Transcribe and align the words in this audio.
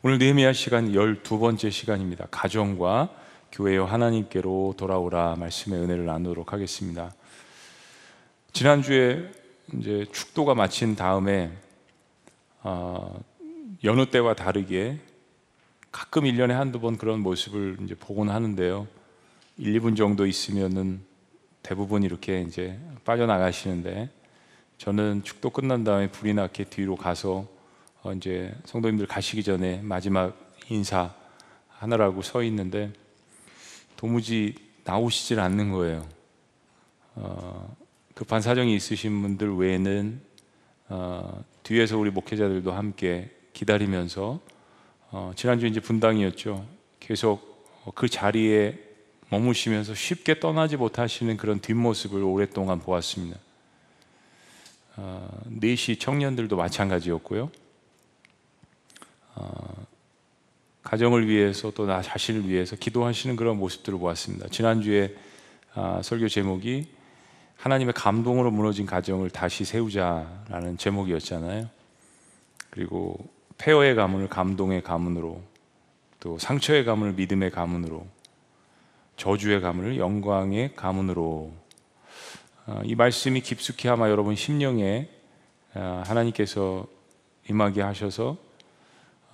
오늘 0.00 0.18
느헤미야 0.18 0.52
시간 0.52 0.92
12번째 0.92 1.72
시간입니다. 1.72 2.28
가정과 2.30 3.08
교회여 3.50 3.84
하나님께로 3.84 4.74
돌아오라 4.76 5.34
말씀의 5.34 5.80
은혜를 5.80 6.04
나누도록 6.06 6.52
하겠습니다. 6.52 7.12
지난주에 8.52 9.28
이제 9.74 10.06
축도가 10.12 10.54
마친 10.54 10.94
다음에 10.94 11.50
어, 12.62 13.20
여느 13.82 14.06
때와 14.06 14.34
다르게 14.34 15.00
가끔 15.90 16.22
1년에 16.22 16.50
한두 16.50 16.78
번 16.78 16.96
그런 16.96 17.18
모습을 17.18 17.78
이제 17.82 17.96
보곤 17.96 18.30
하는데요. 18.30 18.86
1, 19.56 19.80
2분 19.80 19.96
정도 19.96 20.26
있으면은 20.26 21.00
대부분 21.64 22.04
이렇게 22.04 22.42
이제 22.42 22.78
빠져나가시는데 23.04 24.10
저는 24.76 25.24
축도 25.24 25.50
끝난 25.50 25.82
다음에 25.82 26.08
불이 26.08 26.34
나게 26.34 26.62
뒤로 26.62 26.94
가서 26.94 27.57
어 28.02 28.12
이제 28.12 28.54
성도님들 28.64 29.06
가시기 29.06 29.42
전에 29.42 29.80
마지막 29.82 30.36
인사 30.68 31.14
하느라고 31.68 32.22
서 32.22 32.42
있는데 32.44 32.92
도무지 33.96 34.54
나오시질 34.84 35.40
않는 35.40 35.72
거예요. 35.72 36.08
어, 37.14 37.76
급한 38.14 38.40
사정이 38.40 38.74
있으신 38.74 39.20
분들 39.22 39.56
외에는 39.56 40.20
어, 40.88 41.44
뒤에서 41.62 41.98
우리 41.98 42.10
목회자들도 42.10 42.72
함께 42.72 43.30
기다리면서 43.52 44.40
어, 45.10 45.32
지난주 45.34 45.66
이제 45.66 45.80
분당이었죠. 45.80 46.66
계속 47.00 47.66
그 47.94 48.08
자리에 48.08 48.78
머무시면서 49.30 49.94
쉽게 49.94 50.40
떠나지 50.40 50.76
못하시는 50.76 51.36
그런 51.36 51.60
뒷모습을 51.60 52.22
오랫동안 52.22 52.78
보았습니다. 52.80 53.38
어, 54.96 55.28
4시 55.60 56.00
청년들도 56.00 56.56
마찬가지였고요. 56.56 57.50
어, 59.38 59.86
가정을 60.82 61.28
위해서 61.28 61.70
또 61.70 61.86
나 61.86 62.02
자신을 62.02 62.48
위해서 62.48 62.76
기도하시는 62.76 63.36
그런 63.36 63.58
모습들을 63.58 63.98
보았습니다. 63.98 64.48
지난주에 64.48 65.14
아, 65.74 66.00
설교 66.02 66.28
제목이 66.28 66.88
하나님의 67.56 67.94
감동으로 67.94 68.50
무너진 68.50 68.86
가정을 68.86 69.30
다시 69.30 69.64
세우자라는 69.64 70.76
제목이었잖아요. 70.76 71.68
그리고 72.70 73.18
폐허의 73.58 73.94
가문을 73.94 74.28
감동의 74.28 74.82
가문으로 74.82 75.42
또 76.20 76.38
상처의 76.38 76.84
가문을 76.84 77.12
믿음의 77.14 77.50
가문으로 77.50 78.06
저주의 79.16 79.60
가문을 79.60 79.98
영광의 79.98 80.74
가문으로 80.74 81.52
아, 82.66 82.82
이 82.84 82.94
말씀이 82.94 83.40
깊숙이 83.40 83.88
아마 83.88 84.10
여러분 84.10 84.34
심령에 84.34 85.08
아, 85.74 86.02
하나님께서 86.06 86.86
임하게 87.48 87.82
하셔서 87.82 88.47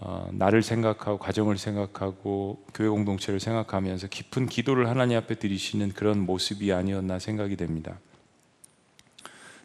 어, 0.00 0.28
나를 0.32 0.62
생각하고 0.62 1.18
가정을 1.18 1.56
생각하고 1.56 2.64
교회 2.74 2.88
공동체를 2.88 3.40
생각하면서 3.40 4.08
깊은 4.08 4.46
기도를 4.46 4.88
하나님 4.88 5.16
앞에 5.18 5.36
드리시는 5.36 5.92
그런 5.92 6.20
모습이 6.20 6.72
아니었나 6.72 7.18
생각이 7.18 7.56
됩니다. 7.56 7.98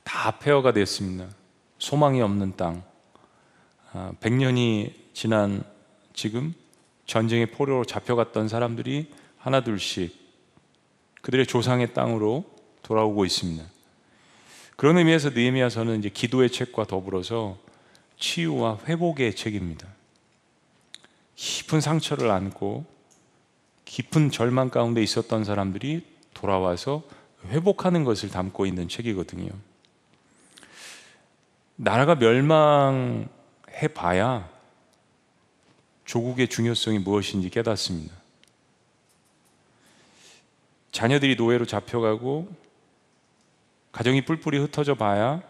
다 0.04 0.38
폐허가 0.40 0.72
됐습니다. 0.72 1.28
소망이 1.78 2.22
없는 2.22 2.56
땅. 2.56 2.84
100년이 3.94 4.90
아, 4.90 4.94
지난 5.14 5.64
지금 6.14 6.54
전쟁의 7.06 7.48
포로로 7.48 7.86
잡혀갔던 7.86 8.48
사람들이 8.48 9.12
하나둘씩 9.38 10.16
그들의 11.22 11.48
조상의 11.48 11.94
땅으로 11.94 12.46
돌아오고 12.84 13.26
있습니다. 13.26 13.64
그런 14.76 14.98
의미에서 14.98 15.32
느헤미야서는 15.32 16.00
이제 16.00 16.10
기도의 16.10 16.52
책과 16.52 16.86
더불어서 16.86 17.58
치유와 18.18 18.80
회복의 18.86 19.36
책입니다. 19.36 19.88
깊은 21.40 21.80
상처를 21.80 22.30
안고 22.32 22.86
깊은 23.86 24.30
절망 24.30 24.70
가운데 24.70 25.02
있었던 25.02 25.46
사람들이 25.46 26.06
돌아와서 26.34 27.02
회복하는 27.46 28.04
것을 28.04 28.30
담고 28.30 28.66
있는 28.66 28.90
책이거든요. 28.90 29.50
나라가 31.78 32.16
멸망해 32.16 33.30
봐야 33.94 34.50
조국의 36.04 36.50
중요성이 36.50 37.00
무엇인지 37.00 37.50
깨닫습니다. 37.50 38.14
자녀들이 40.92 41.38
노예로 41.38 41.66
잡혀가고 41.66 42.54
가정이 43.94 44.26
뿔뿔이 44.26 44.58
흩어져 44.58 44.96
봐야 44.96 45.42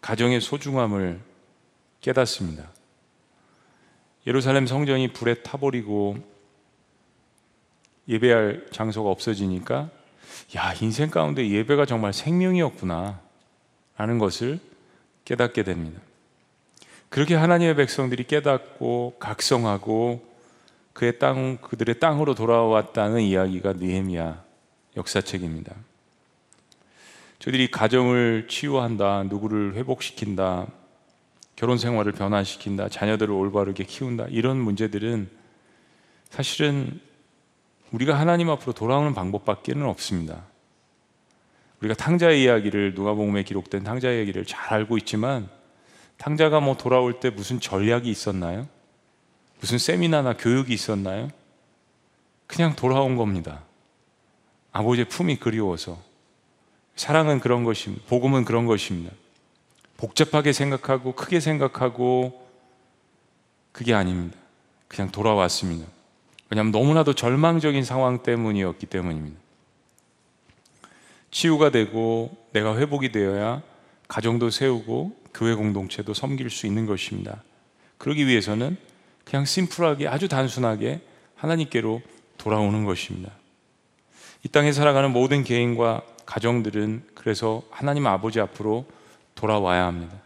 가정의 0.00 0.40
소중함을 0.40 1.20
깨닫습니다. 2.00 2.77
예루살렘 4.28 4.66
성전이 4.66 5.14
불에 5.14 5.36
타버리고 5.42 6.18
예배할 8.08 8.66
장소가 8.70 9.08
없어지니까 9.08 9.88
야, 10.54 10.74
인생 10.82 11.08
가운데 11.08 11.48
예배가 11.48 11.86
정말 11.86 12.12
생명이었구나 12.12 13.20
라는 13.96 14.18
것을 14.18 14.60
깨닫게 15.24 15.62
됩니다. 15.62 16.02
그렇게 17.08 17.36
하나님의 17.36 17.74
백성들이 17.76 18.24
깨닫고 18.24 19.16
각성하고 19.18 20.22
그의 20.92 21.18
땅 21.18 21.56
그들의 21.56 21.98
땅으로 21.98 22.34
돌아왔다는 22.34 23.22
이야기가 23.22 23.72
느헤미야 23.74 24.44
역사책입니다. 24.98 25.74
저들이 27.38 27.70
가정을 27.70 28.46
치유한다, 28.48 29.22
누구를 29.22 29.74
회복시킨다, 29.74 30.66
결혼 31.58 31.76
생활을 31.76 32.12
변화시킨다, 32.12 32.88
자녀들을 32.88 33.34
올바르게 33.34 33.82
키운다, 33.82 34.26
이런 34.30 34.58
문제들은 34.58 35.28
사실은 36.30 37.00
우리가 37.90 38.16
하나님 38.16 38.48
앞으로 38.48 38.72
돌아오는 38.74 39.12
방법밖에는 39.12 39.84
없습니다. 39.86 40.44
우리가 41.80 41.94
탕자의 41.94 42.44
이야기를 42.44 42.94
누가복음에 42.94 43.42
기록된 43.42 43.82
탕자의 43.82 44.18
이야기를 44.18 44.44
잘 44.44 44.72
알고 44.72 44.98
있지만 44.98 45.48
탕자가 46.18 46.60
뭐 46.60 46.76
돌아올 46.76 47.18
때 47.18 47.30
무슨 47.30 47.58
전략이 47.58 48.08
있었나요? 48.08 48.68
무슨 49.58 49.78
세미나나 49.78 50.36
교육이 50.36 50.72
있었나요? 50.72 51.28
그냥 52.46 52.76
돌아온 52.76 53.16
겁니다. 53.16 53.64
아버지의 54.70 55.08
품이 55.08 55.38
그리워서 55.40 56.00
사랑은 56.94 57.40
그런 57.40 57.64
것입니다. 57.64 58.04
복음은 58.06 58.44
그런 58.44 58.66
것입니다. 58.66 59.12
복잡하게 59.98 60.52
생각하고 60.52 61.12
크게 61.12 61.40
생각하고 61.40 62.48
그게 63.72 63.92
아닙니다. 63.92 64.38
그냥 64.86 65.10
돌아왔습니다. 65.10 65.86
왜냐하면 66.48 66.72
너무나도 66.72 67.12
절망적인 67.12 67.84
상황 67.84 68.22
때문이었기 68.22 68.86
때문입니다. 68.86 69.38
치유가 71.30 71.70
되고 71.70 72.34
내가 72.52 72.78
회복이 72.78 73.12
되어야 73.12 73.62
가정도 74.06 74.48
세우고 74.48 75.14
교회 75.34 75.54
공동체도 75.54 76.14
섬길 76.14 76.48
수 76.48 76.66
있는 76.66 76.86
것입니다. 76.86 77.42
그러기 77.98 78.26
위해서는 78.26 78.78
그냥 79.24 79.44
심플하게 79.44 80.08
아주 80.08 80.28
단순하게 80.28 81.00
하나님께로 81.34 82.00
돌아오는 82.38 82.84
것입니다. 82.84 83.32
이 84.44 84.48
땅에 84.48 84.72
살아가는 84.72 85.12
모든 85.12 85.44
개인과 85.44 86.02
가정들은 86.24 87.02
그래서 87.14 87.62
하나님 87.70 88.06
아버지 88.06 88.40
앞으로 88.40 88.86
돌아와야 89.38 89.86
합니다. 89.86 90.16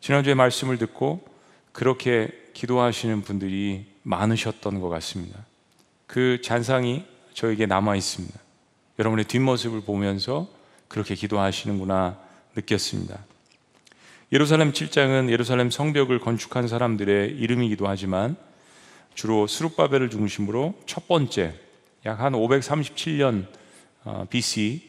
지난주에 0.00 0.34
말씀을 0.34 0.76
듣고 0.78 1.24
그렇게 1.70 2.28
기도하시는 2.52 3.22
분들이 3.22 3.86
많으셨던 4.02 4.80
것 4.80 4.88
같습니다. 4.88 5.38
그 6.08 6.40
잔상이 6.42 7.04
저에게 7.32 7.66
남아 7.66 7.94
있습니다. 7.94 8.36
여러분의 8.98 9.26
뒷모습을 9.26 9.82
보면서 9.82 10.48
그렇게 10.88 11.14
기도하시는구나 11.14 12.18
느꼈습니다. 12.56 13.16
예루살렘 14.32 14.72
7장은 14.72 15.30
예루살렘 15.30 15.70
성벽을 15.70 16.18
건축한 16.18 16.66
사람들의 16.66 17.36
이름이기도 17.36 17.86
하지만 17.86 18.36
주로 19.14 19.46
스룹바벨을 19.46 20.10
중심으로 20.10 20.74
첫 20.86 21.06
번째 21.06 21.54
약 22.04 22.20
한 22.20 22.32
537년 22.32 23.46
BC 24.30 24.87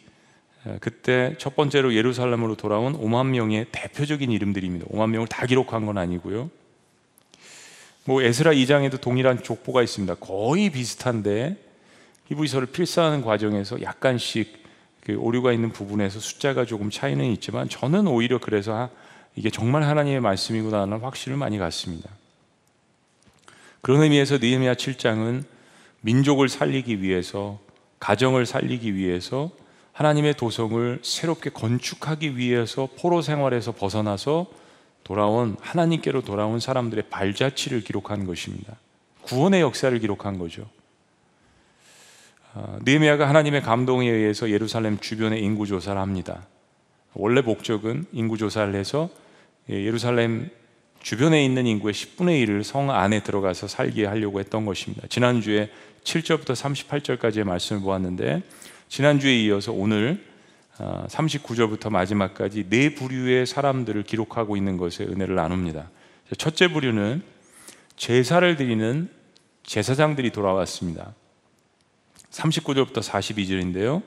그때 0.81 1.35
첫 1.37 1.55
번째로 1.55 1.93
예루살렘으로 1.93 2.55
돌아온 2.55 2.99
5만 2.99 3.27
명의 3.27 3.65
대표적인 3.71 4.31
이름들입니다. 4.31 4.87
5만 4.87 5.09
명을 5.09 5.27
다 5.27 5.45
기록한 5.45 5.85
건 5.85 5.97
아니고요. 5.97 6.49
뭐 8.05 8.21
에스라 8.21 8.51
2장에도 8.51 8.99
동일한 8.99 9.41
족보가 9.41 9.83
있습니다. 9.83 10.15
거의 10.15 10.69
비슷한데 10.69 11.57
히브리서를 12.25 12.67
필사하는 12.67 13.21
과정에서 13.21 13.81
약간씩 13.81 14.59
그 15.03 15.15
오류가 15.15 15.53
있는 15.53 15.71
부분에서 15.71 16.19
숫자가 16.19 16.65
조금 16.65 16.89
차이는 16.89 17.25
있지만 17.33 17.69
저는 17.69 18.07
오히려 18.07 18.39
그래서 18.39 18.89
이게 19.35 19.49
정말 19.49 19.83
하나님의 19.83 20.19
말씀이구나라는 20.21 20.99
확신을 20.99 21.37
많이 21.37 21.57
갖습니다. 21.57 22.09
그런 23.81 24.01
의미에서 24.01 24.37
느헤미야 24.39 24.73
7장은 24.73 25.43
민족을 26.01 26.49
살리기 26.49 27.01
위해서 27.01 27.59
가정을 27.99 28.45
살리기 28.45 28.95
위해서 28.95 29.51
하나님의 29.99 30.35
도성을 30.35 30.99
새롭게 31.03 31.49
건축하기 31.49 32.37
위해서 32.37 32.87
포로 32.97 33.21
생활에서 33.21 33.73
벗어나서 33.73 34.47
돌아온 35.03 35.57
하나님께로 35.59 36.21
돌아온 36.21 36.61
사람들의 36.61 37.09
발자취를 37.09 37.81
기록한 37.81 38.25
것입니다. 38.25 38.77
구원의 39.23 39.59
역사를 39.59 39.97
기록한 39.99 40.39
거죠. 40.39 40.69
아, 42.53 42.79
느헤미야가 42.85 43.27
하나님의 43.27 43.61
감동에 43.61 44.09
의해서 44.09 44.49
예루살렘 44.49 44.99
주변의 44.99 45.43
인구 45.43 45.67
조사를 45.67 45.99
합니다. 45.99 46.47
원래 47.13 47.41
목적은 47.41 48.05
인구 48.13 48.37
조사를 48.37 48.73
해서 48.75 49.09
예, 49.69 49.83
예루살렘 49.83 50.49
주변에 51.01 51.43
있는 51.43 51.67
인구의 51.67 51.93
10분의 51.93 52.47
1을 52.47 52.63
성 52.63 52.89
안에 52.89 53.21
들어가서 53.21 53.67
살게 53.67 54.05
하려고 54.05 54.39
했던 54.39 54.65
것입니다. 54.65 55.07
지난주에 55.09 55.69
7절부터 56.05 56.53
38절까지의 56.53 57.43
말씀을 57.43 57.81
보았는데 57.81 58.43
지난주에 58.89 59.39
이어서 59.43 59.71
오늘 59.71 60.25
39절부터 60.77 61.87
아, 61.87 61.89
마지막까지 61.91 62.69
네 62.69 62.95
부류의 62.95 63.45
사람들을 63.45 64.01
기록하고 64.03 64.57
있는 64.57 64.77
것에 64.77 65.03
은혜를 65.03 65.35
나눕니다. 65.35 65.89
첫째 66.37 66.67
부류는 66.67 67.21
제사를 67.95 68.55
드리는 68.55 69.09
제사장들이 69.63 70.31
돌아왔습니다. 70.31 71.13
39절부터 72.31 73.01
42절인데요. 73.03 74.01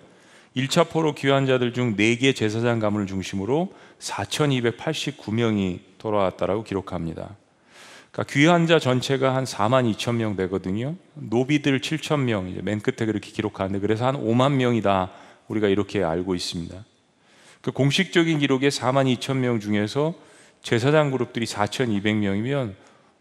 1차 0.57 0.91
포로 0.91 1.15
귀한 1.15 1.47
자들 1.47 1.73
중 1.73 1.97
4개 1.97 2.35
제사장 2.35 2.79
가문을 2.79 3.07
중심으로 3.07 3.73
4,289명이 4.01 5.81
돌아왔다라고 5.99 6.65
기록합니다. 6.65 7.37
그러니까 8.13 8.33
귀한 8.33 8.67
자 8.67 8.79
전체가 8.79 9.35
한 9.35 9.45
4만 9.45 9.91
2천 9.95 10.17
명 10.17 10.37
되거든요. 10.37 10.97
노비들 11.15 11.81
7천 11.81 12.21
명, 12.21 12.49
이제 12.49 12.61
맨 12.63 12.81
끝에 12.81 13.07
그렇게 13.07 13.31
기록하는데 13.31 13.81
그래서 13.81 14.07
한 14.07 14.17
5만 14.17 14.53
명이다. 14.53 15.11
우리가 15.49 15.69
이렇게 15.69 16.05
알고 16.05 16.35
있습니다. 16.35 16.85
그 17.63 17.73
공식적인 17.73 18.39
기록에 18.39 18.69
4만 18.69 19.13
2천 19.17 19.39
명 19.39 19.61
중에서 19.61 20.15
제사장 20.63 21.11
그룹들이 21.11 21.47
4,200명이면 21.47 22.75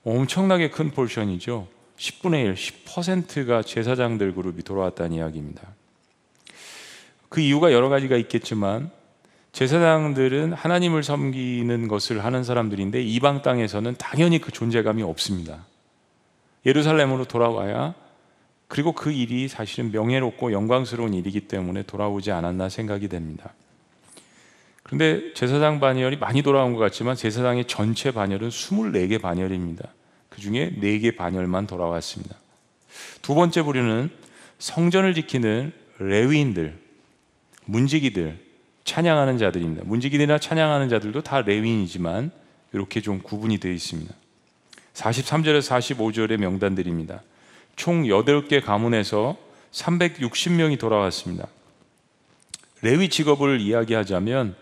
엄청나게 0.04 0.70
큰 0.70 0.92
포션이죠. 0.92 1.68
10분의 1.98 2.46
1, 2.46 2.56
10%가 2.56 3.62
제사장들 3.62 4.34
그룹이 4.34 4.64
돌아왔다는 4.64 5.14
이야기입니다. 5.14 5.62
그 7.30 7.40
이유가 7.40 7.72
여러 7.72 7.88
가지가 7.88 8.18
있겠지만 8.18 8.92
제사장들은 9.52 10.54
하나님을 10.54 11.04
섬기는 11.04 11.88
것을 11.88 12.24
하는 12.24 12.44
사람들인데 12.44 13.02
이방 13.02 13.42
땅에서는 13.42 13.96
당연히 13.98 14.40
그 14.40 14.52
존재감이 14.52 15.04
없습니다. 15.04 15.66
예루살렘으로 16.66 17.26
돌아와야 17.26 17.94
그리고 18.68 18.94
그 18.94 19.12
일이 19.12 19.50
사실은 19.50 19.92
명예롭고 19.92 20.54
영광스러운 20.54 21.14
일이기 21.14 21.42
때문에 21.42 21.84
돌아오지 21.84 22.32
않았나 22.32 22.70
생각이 22.70 23.10
됩니다. 23.10 23.54
그런데 24.84 25.34
제사장 25.34 25.80
반열이 25.80 26.18
많이 26.18 26.42
돌아온 26.42 26.74
것 26.74 26.80
같지만 26.80 27.16
제사장의 27.16 27.66
전체 27.66 28.12
반열은 28.12 28.50
24개 28.50 29.22
반열입니다. 29.22 29.90
그 30.30 30.40
중에 30.40 30.72
4개 30.80 31.18
반열만 31.18 31.68
돌아왔습니다. 31.68 32.38
두 33.22 33.36
번째 33.36 33.64
부류는 33.64 34.10
성전을 34.60 35.14
지키는 35.14 35.74
레위인들, 36.00 36.80
문지기들, 37.66 38.51
찬양하는 38.84 39.38
자들입니다. 39.38 39.84
문지기들이나 39.86 40.40
찬양하는 40.40 40.90
자들도 40.90 41.22
다 41.22 41.42
레위인이지만 41.42 42.32
이렇게 42.74 43.02
좀 43.02 43.20
구분이 43.20 43.60
되어 43.60 43.72
있습니다. 43.72 44.14
43절에서 44.94 45.96
45절의 45.96 46.38
명단들입니다. 46.38 47.22
총 47.76 48.04
8개 48.04 48.64
가문에서 48.64 49.38
360명이 49.72 50.80
돌아왔습니다. 50.80 51.48
레위 52.82 53.10
직업을 53.10 53.62
이야기하자면 53.62 54.56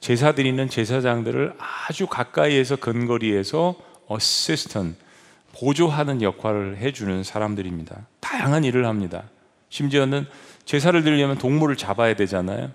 제사 0.00 0.32
드리는 0.32 0.68
제사장들을 0.68 1.54
아주 1.58 2.06
가까이에서 2.06 2.76
근거리에서 2.76 3.74
어시스턴 4.06 4.96
보조하는 5.54 6.22
역할을 6.22 6.78
해주는 6.78 7.22
사람들입니다. 7.22 8.06
다양한 8.20 8.64
일을 8.64 8.86
합니다. 8.86 9.24
심지어는 9.70 10.26
제사를 10.64 11.00
드리려면 11.02 11.38
동물을 11.38 11.76
잡아야 11.76 12.14
되잖아요. 12.14 12.70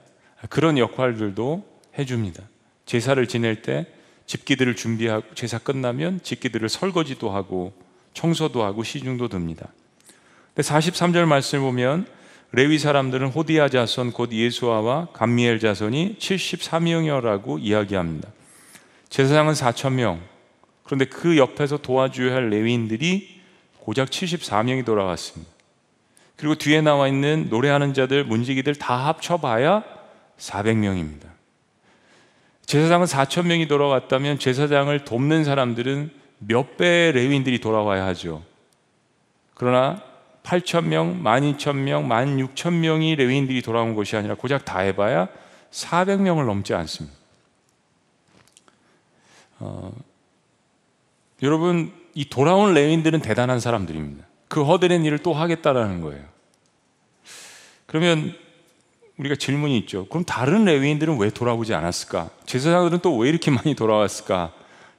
그런 0.47 0.77
역할들도 0.77 1.65
해줍니다. 1.97 2.43
제사를 2.85 3.25
지낼 3.27 3.61
때 3.61 3.85
집기들을 4.25 4.75
준비하고 4.75 5.33
제사 5.35 5.57
끝나면 5.57 6.21
집기들을 6.23 6.69
설거지도 6.69 7.29
하고 7.29 7.73
청소도 8.13 8.63
하고 8.63 8.83
시중도 8.83 9.27
듭니다. 9.27 9.67
43절 10.55 11.25
말씀을 11.25 11.63
보면 11.63 12.05
레위 12.51 12.79
사람들은 12.79 13.27
호디아 13.29 13.69
자손 13.69 14.11
곧 14.11 14.31
예수아와 14.31 15.09
감미엘 15.13 15.59
자손이 15.59 16.17
73명이라고 16.19 17.59
이야기합니다. 17.61 18.29
제사장은 19.09 19.53
4천 19.53 19.93
명. 19.93 20.21
그런데 20.83 21.05
그 21.05 21.37
옆에서 21.37 21.77
도와줘야 21.77 22.33
할 22.33 22.49
레위인들이 22.49 23.41
고작 23.79 24.09
74명이 24.09 24.85
돌아왔습니다. 24.85 25.51
그리고 26.35 26.55
뒤에 26.55 26.81
나와 26.81 27.07
있는 27.07 27.47
노래하는 27.49 27.93
자들, 27.93 28.23
문지기들 28.23 28.75
다 28.75 29.07
합쳐봐야 29.07 29.98
400명입니다. 30.39 31.29
제사장은 32.65 33.07
4천 33.07 33.47
명이 33.47 33.67
돌아왔다면 33.67 34.39
제사장을 34.39 35.03
돕는 35.03 35.43
사람들은 35.43 36.11
몇 36.39 36.77
배의 36.77 37.13
레위인들이 37.13 37.59
돌아와야 37.59 38.05
하죠. 38.07 38.43
그러나 39.53 40.01
8천 40.43 40.85
명, 40.85 41.21
12,000 41.23 41.83
명, 41.83 42.07
16,000 42.07 42.79
명이 42.79 43.15
레위인들이 43.15 43.61
돌아온 43.61 43.95
것이 43.95 44.15
아니라 44.15 44.35
고작 44.35 44.65
다 44.65 44.79
해봐야 44.79 45.27
400명을 45.71 46.45
넘지 46.45 46.73
않습니다. 46.73 47.15
어, 49.59 49.91
여러분 51.43 51.91
이 52.13 52.29
돌아온 52.29 52.73
레위인들은 52.73 53.21
대단한 53.21 53.59
사람들입니다. 53.59 54.25
그 54.47 54.63
허드렛 54.63 55.03
일을 55.05 55.19
또 55.19 55.33
하겠다라는 55.33 56.01
거예요. 56.01 56.23
그러면 57.85 58.35
우리가 59.19 59.35
질문이 59.35 59.77
있죠. 59.79 60.07
그럼 60.07 60.23
다른 60.23 60.65
레위인들은 60.65 61.17
왜 61.19 61.29
돌아오지 61.29 61.73
않았을까? 61.73 62.29
제사장들은 62.45 62.99
또 62.99 63.17
왜 63.17 63.29
이렇게 63.29 63.51
많이 63.51 63.75
돌아왔을까? 63.75 64.53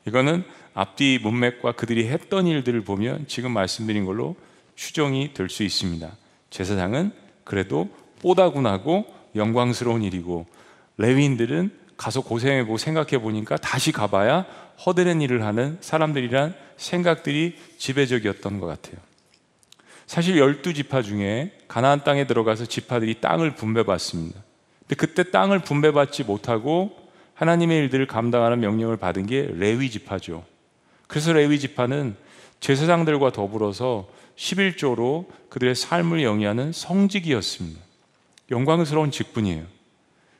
이거는 0.06 0.44
앞뒤 0.74 1.18
문맥과 1.22 1.72
그들이 1.72 2.06
했던 2.08 2.46
일들을 2.46 2.82
보면 2.82 3.26
지금 3.28 3.50
말씀드린 3.52 4.04
걸로 4.04 4.36
추정이 4.76 5.32
될 5.34 5.48
수 5.48 5.62
있습니다. 5.62 6.10
제사장은 6.50 7.12
그래도 7.44 7.88
뽀다구나고 8.22 9.06
영광스러운 9.34 10.02
일이고 10.02 10.46
레위인들은 10.98 11.70
가서 11.96 12.20
고생해보고 12.22 12.76
생각해 12.78 13.18
보니까 13.20 13.56
다시 13.56 13.92
가봐야 13.92 14.46
허드렛 14.84 15.20
일을 15.22 15.44
하는 15.44 15.78
사람들이란 15.80 16.54
생각들이 16.76 17.56
지배적이었던 17.78 18.60
것 18.60 18.66
같아요. 18.66 18.96
사실 20.10 20.38
열두 20.38 20.74
지파 20.74 21.02
중에 21.02 21.52
가나안 21.68 22.02
땅에 22.02 22.26
들어가서 22.26 22.66
지파들이 22.66 23.20
땅을 23.20 23.54
분배받습니다. 23.54 24.42
근데 24.80 24.96
그때 24.96 25.30
땅을 25.30 25.60
분배받지 25.60 26.24
못하고 26.24 26.90
하나님의 27.34 27.78
일들을 27.78 28.08
감당하는 28.08 28.58
명령을 28.58 28.96
받은 28.96 29.26
게 29.26 29.48
레위 29.54 29.88
지파죠. 29.88 30.44
그래서 31.06 31.32
레위 31.32 31.60
지파는 31.60 32.16
제사장들과 32.58 33.30
더불어서 33.30 34.08
11조로 34.34 35.26
그들의 35.48 35.76
삶을 35.76 36.24
영위하는 36.24 36.72
성직이었습니다. 36.72 37.80
영광스러운 38.50 39.12
직분이에요. 39.12 39.62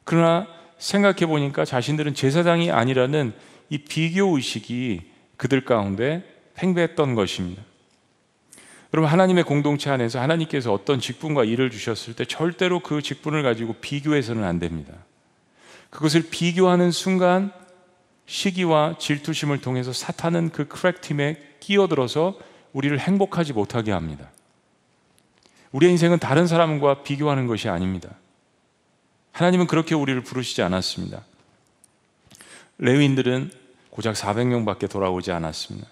그러나 0.02 0.48
생각해 0.78 1.26
보니까 1.26 1.64
자신들은 1.64 2.14
제사장이 2.14 2.72
아니라는 2.72 3.34
이 3.68 3.78
비교 3.78 4.34
의식이 4.34 5.02
그들 5.36 5.64
가운데 5.64 6.24
팽배했던 6.56 7.14
것입니다. 7.14 7.69
여러분 8.92 9.10
하나님의 9.10 9.44
공동체 9.44 9.90
안에서 9.90 10.20
하나님께서 10.20 10.72
어떤 10.72 10.98
직분과 10.98 11.44
일을 11.44 11.70
주셨을 11.70 12.14
때 12.14 12.24
절대로 12.24 12.80
그 12.80 13.02
직분을 13.02 13.42
가지고 13.42 13.74
비교해서는 13.74 14.42
안 14.42 14.58
됩니다. 14.58 14.92
그것을 15.90 16.28
비교하는 16.30 16.90
순간 16.90 17.52
시기와 18.26 18.96
질투심을 18.98 19.60
통해서 19.60 19.92
사탄은 19.92 20.50
그 20.50 20.66
crack 20.68 21.00
틈에 21.00 21.40
끼어들어서 21.60 22.38
우리를 22.72 22.98
행복하지 22.98 23.52
못하게 23.52 23.92
합니다. 23.92 24.30
우리의 25.72 25.92
인생은 25.92 26.18
다른 26.18 26.46
사람과 26.46 27.02
비교하는 27.02 27.46
것이 27.46 27.68
아닙니다. 27.68 28.10
하나님은 29.32 29.66
그렇게 29.66 29.94
우리를 29.94 30.20
부르시지 30.22 30.62
않았습니다. 30.62 31.24
레위인들은 32.78 33.50
고작 33.90 34.14
400명밖에 34.14 34.90
돌아오지 34.90 35.30
않았습니다. 35.32 35.86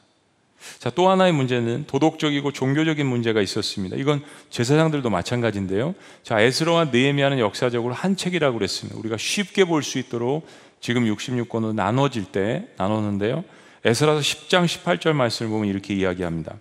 자, 0.79 0.91
또 0.91 1.09
하나의 1.09 1.33
문제는 1.33 1.85
도덕적이고 1.87 2.53
종교적인 2.53 3.07
문제가 3.07 3.41
있었습니다. 3.41 3.97
이건 3.97 4.23
제사장들도 4.51 5.09
마찬가지인데요. 5.11 5.95
자, 6.23 6.41
에스로와 6.41 6.87
느헤미야는 6.87 7.39
역사적으로 7.39 7.95
한 7.95 8.17
책이라고 8.17 8.59
그랬습니다. 8.59 8.99
우리가 8.99 9.17
쉽게 9.17 9.65
볼 9.65 9.83
수 9.83 9.99
있도록 9.99 10.47
지금 10.81 11.05
66권으로 11.05 11.75
나눠질 11.75 12.27
때 12.27 12.69
나눴는데요. 12.77 13.45
에스라서 13.85 14.21
10장 14.21 14.67
18절 14.67 15.13
말씀을 15.13 15.51
보면 15.51 15.69
이렇게 15.69 15.95
이야기합니다. 15.95 16.57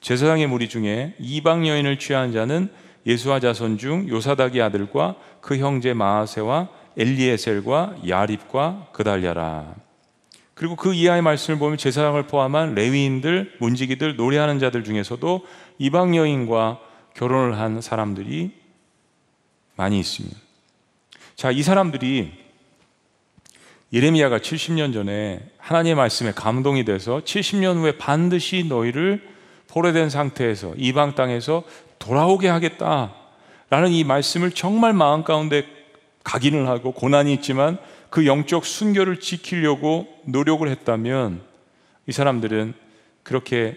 제사장의 0.00 0.46
무리 0.48 0.68
중에 0.68 1.14
이방 1.18 1.66
여인을 1.66 1.98
취한 1.98 2.32
자는 2.32 2.68
예수와 3.06 3.40
자손 3.40 3.78
중 3.78 4.08
요사닥의 4.08 4.60
아들과 4.62 5.16
그 5.40 5.58
형제 5.58 5.94
마하세와 5.94 6.68
엘리에셀과 6.96 7.96
야립과 8.08 8.88
그달랴라. 8.92 9.83
그리고 10.54 10.76
그 10.76 10.94
이하의 10.94 11.22
말씀을 11.22 11.58
보면 11.58 11.78
제사장을 11.78 12.22
포함한 12.26 12.74
레위인들, 12.74 13.56
문지기들, 13.58 14.16
노래하는 14.16 14.58
자들 14.58 14.84
중에서도 14.84 15.44
이방 15.78 16.16
여인과 16.16 16.80
결혼을 17.14 17.58
한 17.58 17.80
사람들이 17.80 18.52
많이 19.76 19.98
있습니다. 19.98 20.36
자, 21.34 21.50
이 21.50 21.62
사람들이 21.62 22.32
예레미야가 23.92 24.38
70년 24.38 24.92
전에 24.92 25.40
하나님의 25.58 25.94
말씀에 25.94 26.32
감동이 26.32 26.84
돼서 26.84 27.20
70년 27.24 27.76
후에 27.76 27.96
반드시 27.96 28.64
너희를 28.68 29.22
포로된 29.68 30.10
상태에서 30.10 30.74
이방 30.76 31.14
땅에서 31.14 31.64
돌아오게 31.98 32.48
하겠다라는 32.48 33.90
이 33.90 34.04
말씀을 34.04 34.52
정말 34.52 34.92
마음 34.92 35.24
가운데 35.24 35.64
각인을 36.22 36.68
하고 36.68 36.92
고난이 36.92 37.32
있지만 37.34 37.78
그 38.14 38.26
영적 38.26 38.64
순결을 38.64 39.18
지키려고 39.18 40.06
노력을 40.24 40.68
했다면 40.68 41.42
이 42.06 42.12
사람들은 42.12 42.74
그렇게 43.24 43.76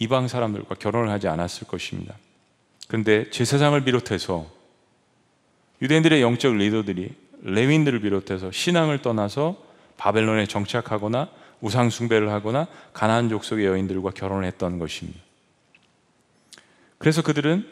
이방 0.00 0.26
사람들과 0.26 0.74
결혼을 0.74 1.08
하지 1.08 1.28
않았을 1.28 1.68
것입니다. 1.68 2.16
그런데 2.88 3.30
제사장을 3.30 3.80
비롯해서 3.84 4.50
유대인들의 5.80 6.20
영적 6.20 6.56
리더들이 6.56 7.14
레윈들을 7.42 8.00
비롯해서 8.00 8.50
신앙을 8.50 9.02
떠나서 9.02 9.56
바벨론에 9.96 10.46
정착하거나 10.46 11.28
우상 11.60 11.88
숭배를 11.88 12.30
하거나 12.30 12.66
가나안 12.92 13.28
족속의 13.28 13.66
여인들과 13.66 14.10
결혼을 14.10 14.46
했던 14.46 14.80
것입니다. 14.80 15.20
그래서 16.98 17.22
그들은 17.22 17.64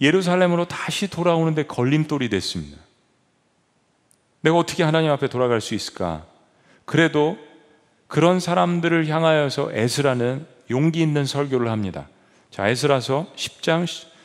예루살렘으로 0.00 0.66
다시 0.66 1.10
돌아오는데 1.10 1.66
걸림돌이 1.66 2.30
됐습니다. 2.30 2.87
내가 4.40 4.56
어떻게 4.56 4.82
하나님 4.82 5.10
앞에 5.10 5.28
돌아갈 5.28 5.60
수 5.60 5.74
있을까? 5.74 6.24
그래도 6.84 7.36
그런 8.06 8.40
사람들을 8.40 9.06
향하여서 9.08 9.70
에스라는 9.72 10.46
용기 10.70 11.00
있는 11.00 11.24
설교를 11.24 11.68
합니다. 11.70 12.08
자, 12.50 12.68
에스라서 12.68 13.26
10장 13.36 13.84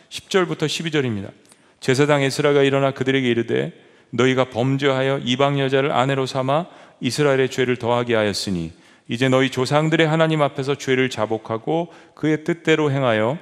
10절부터 0.10 0.66
12절입니다. 0.66 1.32
제사장 1.80 2.22
에스라가 2.22 2.64
일어나 2.64 2.92
그들에게 2.92 3.28
이르되 3.28 3.74
너희가 4.12 4.50
범죄하여 4.50 5.20
이방 5.24 5.60
여자를 5.60 5.92
아내로 5.92 6.26
삼아 6.26 6.68
이스라엘의 7.02 7.50
죄를 7.50 7.78
더하게 7.78 8.16
하였으니 8.16 8.72
이제 9.10 9.28
너희 9.28 9.50
조상들의 9.50 10.08
하나님 10.08 10.42
앞에서 10.42 10.76
죄를 10.76 11.10
자복하고 11.10 11.92
그의 12.16 12.44
뜻대로 12.44 12.92
행하여 12.92 13.38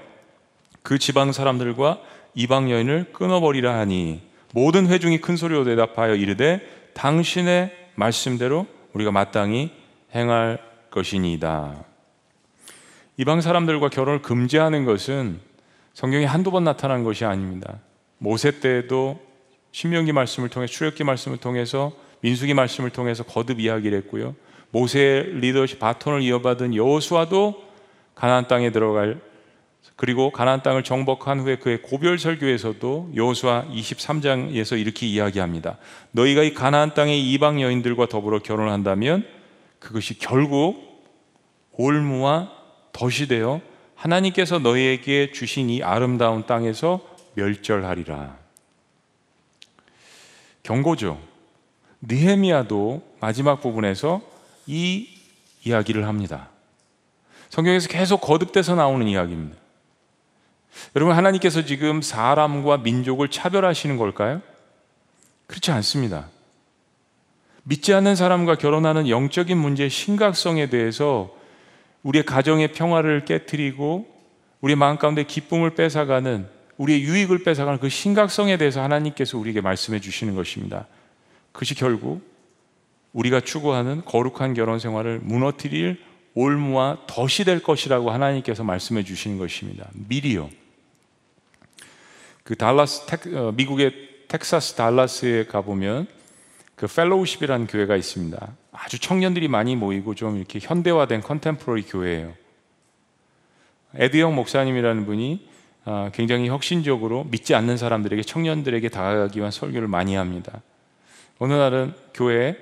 그 0.82 0.98
지방 0.98 1.32
사람들과 1.32 2.02
이방 2.34 2.72
여인을 2.72 3.12
끊어버리라 3.14 3.78
하니 3.78 4.22
모든 4.54 4.88
회중이 4.88 5.22
큰 5.22 5.36
소리로 5.36 5.64
대답하여 5.64 6.16
이르되 6.16 6.62
당신의 6.94 7.72
말씀대로 7.96 8.68
우리가 8.94 9.12
마땅히 9.12 9.72
행할 10.14 10.60
것이니이다. 10.90 11.86
이방 13.18 13.42
사람들과 13.42 13.90
결혼을 13.90 14.22
금지하는 14.22 14.86
것은 14.86 15.40
성경에 15.94 16.26
한두 16.26 16.52
번 16.52 16.64
나타난 16.64 17.04
것이 17.04 17.26
아닙니다. 17.26 17.80
모세 18.18 18.60
때에도 18.60 19.20
신명기 19.72 20.12
말씀을 20.12 20.50
통해 20.50 20.68
출애굽기 20.68 21.04
말씀을 21.04 21.38
통해서 21.38 21.94
민수기 22.22 22.54
말씀을 22.54 22.90
통해서 22.90 23.24
거듭 23.24 23.60
이야기를 23.60 23.98
했고요. 24.00 24.36
모세의 24.72 25.36
리더십 25.40 25.80
바톤을 25.80 26.22
이어받은 26.22 26.76
여호수아도 26.76 27.64
가나안 28.16 28.48
땅에 28.48 28.72
들어갈 28.72 29.20
그리고 29.96 30.32
가나안 30.32 30.64
땅을 30.64 30.84
정복한 30.84 31.40
후에 31.40 31.58
그의 31.58 31.82
고별 31.82 32.18
설교에서도 32.18 33.12
여호수아 33.16 33.66
23장에서 33.72 34.80
이렇게 34.80 35.06
이야기합니다. 35.06 35.78
너희가 36.12 36.44
이 36.44 36.54
가나안 36.54 36.94
땅의 36.94 37.32
이방 37.32 37.62
여인들과 37.62 38.08
더불어 38.08 38.40
결혼을 38.40 38.72
한다면 38.72 39.26
그것이 39.80 40.18
결국 40.18 41.04
올무와 41.74 42.52
덫이 42.94 43.28
되어 43.28 43.62
하나님께서 43.96 44.60
너희에게 44.60 45.32
주신 45.32 45.70
이 45.70 45.84
아름다운 45.84 46.46
땅에서 46.46 47.02
멸절하리라. 47.36 48.38
경고죠. 50.64 51.20
느헤미야도 52.02 53.04
마지막 53.20 53.62
부분에서 53.62 54.22
이 54.66 55.08
이야기를 55.64 56.08
합니다. 56.08 56.50
성경에서 57.50 57.88
계속 57.90 58.22
거듭돼서 58.22 58.76
나오는 58.76 59.08
이야기입니다. 59.08 59.61
여러분, 60.96 61.16
하나님께서 61.16 61.66
지금 61.66 62.02
사람과 62.02 62.78
민족을 62.78 63.30
차별하시는 63.30 63.98
걸까요? 63.98 64.42
그렇지 65.48 65.72
않습니다. 65.72 66.30
믿지 67.64 67.94
않는 67.94 68.16
사람과 68.16 68.56
결혼하는 68.56 69.08
영적인 69.08 69.58
문제의 69.58 69.90
심각성에 69.90 70.68
대해서 70.70 71.36
우리의 72.04 72.26
가정의 72.26 72.72
평화를 72.74 73.26
깨뜨리고 73.26 74.08
우리의 74.62 74.76
마음 74.76 74.98
가운데 74.98 75.24
기쁨을 75.24 75.76
뺏어가는 75.76 76.48
우리의 76.78 77.04
유익을 77.04 77.44
뺏어가는 77.44 77.80
그 77.80 77.90
심각성에 77.90 78.58
대해서 78.58 78.82
하나님께서 78.82 79.38
우리에게 79.38 79.62
말씀해 79.62 80.00
주시는 80.00 80.36
것입니다. 80.36 80.88
그것이 81.52 81.76
결국 81.76 82.22
우리가 83.14 83.42
추구하는 83.42 84.04
거룩한 84.06 84.54
결혼 84.54 84.80
생활을 84.80 85.20
무너뜨릴 85.22 86.02
올무와 86.34 87.00
덫이 87.08 87.46
될 87.46 87.62
것이라고 87.62 88.10
하나님께서 88.10 88.64
말씀해 88.64 89.04
주시는 89.04 89.38
것입니다. 89.38 89.88
미리요. 90.08 90.50
그 92.44 92.56
달라스 92.56 93.06
텍, 93.06 93.28
어, 93.34 93.52
미국의 93.56 93.94
텍사스 94.28 94.76
달라스에 94.76 95.46
가보면 95.46 96.08
그 96.76 96.88
Fellowship이라는 96.88 97.68
교회가 97.68 97.96
있습니다. 97.96 98.48
아주 98.72 99.00
청년들이 99.00 99.48
많이 99.48 99.76
모이고 99.76 100.16
좀 100.16 100.38
이렇게 100.38 100.60
현대화된 100.62 101.22
contemporary 101.22 101.84
교회예요. 101.84 102.34
에드영 103.96 104.34
목사님이라는 104.36 105.06
분이 105.06 105.50
어, 105.86 106.10
굉장히 106.14 106.48
혁신적으로 106.48 107.26
믿지 107.26 107.56
않는 107.56 107.78
사람들에게 107.78 108.22
청년들에게 108.24 108.90
다가가기 108.90 109.40
위한 109.40 109.52
설교를 109.52 109.88
많이 109.88 110.16
합니다. 110.16 110.62
어느 111.40 111.54
날은 111.54 111.94
교회 112.14 112.56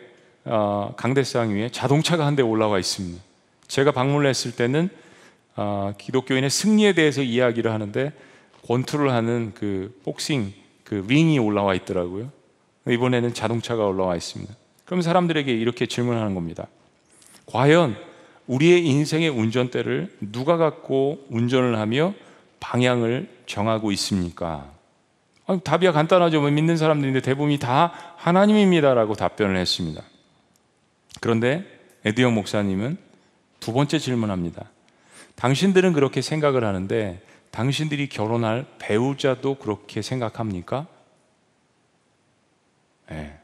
어, 0.45 0.93
강대상 0.97 1.53
위에 1.53 1.69
자동차가 1.69 2.25
한 2.25 2.35
대 2.35 2.41
올라와 2.41 2.79
있습니다. 2.79 3.21
제가 3.67 3.91
방문을 3.91 4.27
했을 4.27 4.51
때는 4.51 4.89
기독교인의 5.97 6.49
승리에 6.49 6.93
대해서 6.93 7.21
이야기를 7.21 7.71
하는데 7.71 8.13
권투를 8.67 9.11
하는 9.11 9.53
그 9.55 9.99
복싱 10.03 10.53
그 10.83 11.05
링이 11.07 11.39
올라와 11.39 11.75
있더라고요. 11.75 12.31
이번에는 12.87 13.33
자동차가 13.33 13.85
올라와 13.85 14.15
있습니다. 14.15 14.53
그럼 14.85 15.01
사람들에게 15.01 15.51
이렇게 15.51 15.85
질문하는 15.85 16.33
겁니다. 16.33 16.67
과연 17.45 17.95
우리의 18.47 18.85
인생의 18.85 19.29
운전대를 19.29 20.17
누가 20.31 20.57
갖고 20.57 21.23
운전을 21.29 21.77
하며 21.77 22.15
방향을 22.59 23.29
정하고 23.45 23.91
있습니까? 23.91 24.71
아니, 25.45 25.61
답이 25.61 25.87
간단하죠. 25.91 26.41
뭐 26.41 26.49
믿는 26.49 26.77
사람들인데 26.77 27.21
대부분이 27.21 27.59
다 27.59 27.93
하나님입니다라고 28.17 29.13
답변을 29.13 29.57
했습니다. 29.57 30.03
그런데 31.21 31.63
에디영 32.05 32.33
목사님은 32.33 32.97
두 33.59 33.73
번째 33.73 33.99
질문합니다. 33.99 34.65
당신들은 35.35 35.93
그렇게 35.93 36.21
생각을 36.21 36.63
하는데 36.63 37.21
당신들이 37.51 38.09
결혼할 38.09 38.65
배우자도 38.79 39.55
그렇게 39.55 40.01
생각합니까? 40.01 40.87
네. 43.09 43.39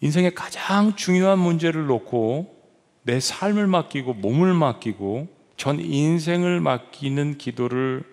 인생의 0.00 0.34
가장 0.34 0.94
중요한 0.94 1.38
문제를 1.38 1.86
놓고 1.86 2.54
내 3.02 3.20
삶을 3.20 3.66
맡기고 3.66 4.14
몸을 4.14 4.54
맡기고 4.54 5.28
전 5.56 5.80
인생을 5.80 6.60
맡기는 6.60 7.38
기도를 7.38 8.04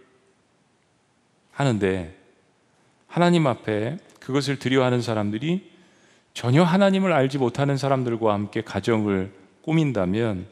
하는데 1.52 2.16
하나님 3.08 3.48
앞에 3.48 3.98
그것을 4.20 4.60
드려하는 4.60 5.02
사람들이 5.02 5.72
전혀 6.34 6.64
하나님을 6.64 7.14
알지 7.14 7.38
못하는 7.38 7.78
사람들과 7.78 8.34
함께 8.34 8.62
가정을 8.62 9.32
꾸민다면 9.62 10.48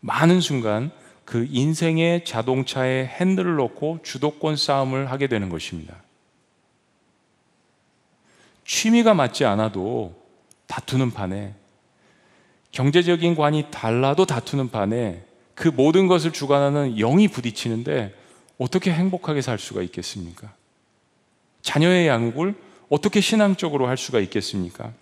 많은 0.00 0.40
순간 0.40 0.90
그 1.24 1.46
인생의 1.50 2.24
자동차에 2.24 3.06
핸들을 3.06 3.56
놓고 3.56 4.00
주도권 4.02 4.56
싸움을 4.56 5.10
하게 5.10 5.26
되는 5.26 5.48
것입니다. 5.48 5.96
취미가 8.64 9.14
맞지 9.14 9.44
않아도 9.44 10.14
다투는 10.66 11.12
판에 11.12 11.54
경제적인 12.70 13.34
관이 13.34 13.66
달라도 13.70 14.24
다투는 14.24 14.70
판에 14.70 15.24
그 15.54 15.68
모든 15.68 16.06
것을 16.06 16.32
주관하는 16.32 16.96
영이 16.96 17.28
부딪히는데 17.28 18.14
어떻게 18.58 18.92
행복하게 18.92 19.42
살 19.42 19.58
수가 19.58 19.82
있겠습니까? 19.82 20.52
자녀의 21.60 22.08
양육을 22.08 22.54
어떻게 22.88 23.20
신앙적으로 23.20 23.86
할 23.86 23.96
수가 23.96 24.20
있겠습니까? 24.20 24.92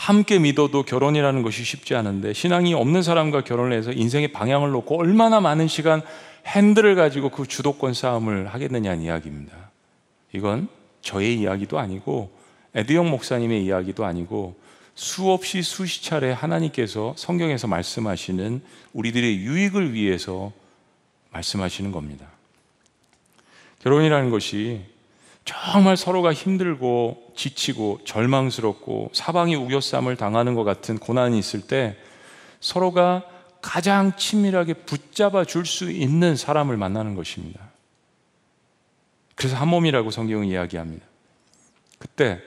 함께 0.00 0.38
믿어도 0.38 0.82
결혼이라는 0.82 1.42
것이 1.42 1.62
쉽지 1.62 1.94
않은데 1.94 2.32
신앙이 2.32 2.72
없는 2.72 3.02
사람과 3.02 3.44
결혼을 3.44 3.76
해서 3.76 3.92
인생의 3.92 4.32
방향을 4.32 4.70
놓고 4.70 4.98
얼마나 4.98 5.42
많은 5.42 5.68
시간 5.68 6.00
핸들을 6.46 6.94
가지고 6.94 7.28
그 7.28 7.46
주도권 7.46 7.92
싸움을 7.92 8.46
하겠느냐는 8.46 9.02
이야기입니다. 9.02 9.70
이건 10.32 10.68
저의 11.02 11.38
이야기도 11.38 11.78
아니고 11.78 12.32
에드영 12.74 13.10
목사님의 13.10 13.62
이야기도 13.62 14.06
아니고 14.06 14.58
수없이 14.94 15.60
수십 15.60 16.02
차례 16.02 16.32
하나님께서 16.32 17.12
성경에서 17.18 17.66
말씀하시는 17.66 18.62
우리들의 18.94 19.36
유익을 19.36 19.92
위해서 19.92 20.50
말씀하시는 21.30 21.92
겁니다. 21.92 22.26
결혼이라는 23.80 24.30
것이 24.30 24.80
정말 25.44 25.96
서로가 25.96 26.32
힘들고 26.32 27.32
지치고 27.34 28.00
절망스럽고 28.04 29.10
사방이 29.12 29.56
우겨쌈을 29.56 30.16
당하는 30.16 30.54
것 30.54 30.64
같은 30.64 30.98
고난이 30.98 31.38
있을 31.38 31.62
때 31.62 31.96
서로가 32.60 33.24
가장 33.62 34.16
친밀하게 34.16 34.74
붙잡아 34.74 35.44
줄 35.44 35.66
수 35.66 35.90
있는 35.90 36.36
사람을 36.36 36.76
만나는 36.76 37.14
것입니다. 37.14 37.60
그래서 39.34 39.56
한 39.56 39.68
몸이라고 39.68 40.10
성경은 40.10 40.46
이야기합니다. 40.46 41.04
그때 41.98 42.40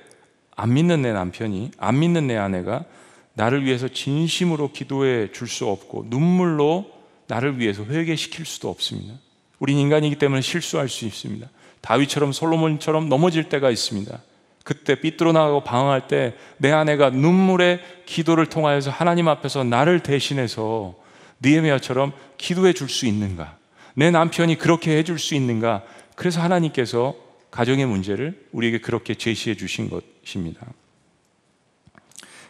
안 0.56 0.74
믿는 0.74 1.02
내 1.02 1.12
남편이, 1.12 1.72
안 1.78 2.00
믿는 2.00 2.28
내 2.28 2.38
아내가 2.38 2.86
나를 3.34 3.66
위해서 3.66 3.88
진심으로 3.88 4.72
기도해 4.72 5.32
줄 5.32 5.48
수 5.48 5.68
없고 5.68 6.06
눈물로 6.10 6.92
나를 7.28 7.60
위해서 7.60 7.84
회개시킬 7.84 8.46
수도 8.46 8.70
없습니다. 8.70 9.16
우린 9.60 9.78
인간이기 9.78 10.18
때문에 10.18 10.42
실수할 10.42 10.90
수 10.90 11.06
있습니다. 11.06 11.50
다윗처럼 11.84 12.32
솔로몬처럼 12.32 13.10
넘어질 13.10 13.50
때가 13.50 13.70
있습니다. 13.70 14.18
그때 14.64 14.96
삐뚤어 14.96 15.34
나가고 15.34 15.64
방황할 15.64 16.08
때 16.08 16.34
내 16.58 16.72
아내가 16.72 17.10
눈물의 17.10 17.82
기도를 18.06 18.46
통하여서 18.48 18.90
하나님 18.90 19.28
앞에서 19.28 19.66
나를 19.66 20.00
대신해서 20.00 20.96
니에미아처럼 21.44 22.14
기도해 22.38 22.72
줄 22.72 22.88
수 22.88 23.06
있는가? 23.06 23.58
내 23.96 24.10
남편이 24.12 24.58
그렇게 24.58 24.98
해줄 24.98 25.20
수 25.20 25.36
있는가? 25.36 25.84
그래서 26.16 26.42
하나님께서 26.42 27.16
가정의 27.52 27.86
문제를 27.86 28.48
우리에게 28.54 28.80
그렇게 28.80 29.14
제시해 29.14 29.56
주신 29.56 29.90
것입니다. 29.90 30.66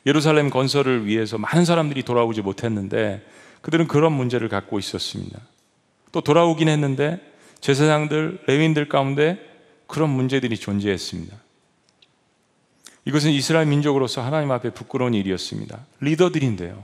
예루살렘 0.06 0.52
건설을 0.52 1.08
위해서 1.08 1.40
많은 1.40 1.66
사람들이 1.66 2.04
돌아오지 2.04 2.42
못했는데 2.42 3.26
그들은 3.62 3.88
그런 3.88 4.14
문제를 4.14 4.48
갖고 4.48 4.78
있었습니다. 4.78 5.40
또 6.12 6.22
돌아오긴 6.22 6.70
했는데 6.70 7.20
제사장들, 7.64 8.40
레윈들 8.46 8.90
가운데 8.90 9.40
그런 9.88 10.10
문제들이 10.10 10.58
존재했습니다. 10.58 11.34
이것은 13.06 13.32
이스라엘 13.32 13.68
민족으로서 13.68 14.22
하나님 14.22 14.52
앞에 14.52 14.72
부끄러운 14.72 15.14
일이었습니다. 15.14 15.80
리더들인데요. 16.02 16.84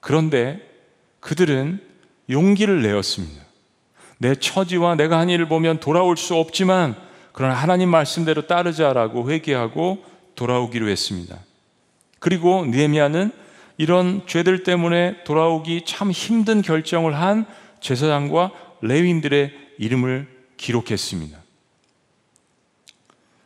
그런데 0.00 0.60
그들은 1.20 1.80
용기를 2.28 2.82
내었습니다. 2.82 3.44
내 4.18 4.34
처지와 4.34 4.96
내가 4.96 5.20
한 5.20 5.30
일을 5.30 5.46
보면 5.46 5.78
돌아올 5.78 6.16
수 6.16 6.34
없지만 6.34 6.96
그러나 7.32 7.54
하나님 7.54 7.90
말씀대로 7.90 8.48
따르자라고 8.48 9.30
회개하고 9.30 10.04
돌아오기로 10.34 10.88
했습니다. 10.88 11.38
그리고 12.18 12.66
느헤미야는 12.66 13.30
이런 13.76 14.22
죄들 14.26 14.64
때문에 14.64 15.22
돌아오기 15.22 15.84
참 15.86 16.10
힘든 16.10 16.60
결정을 16.60 17.14
한 17.14 17.46
제사장과 17.78 18.67
레위인들의 18.80 19.52
이름을 19.78 20.28
기록했습니다. 20.56 21.38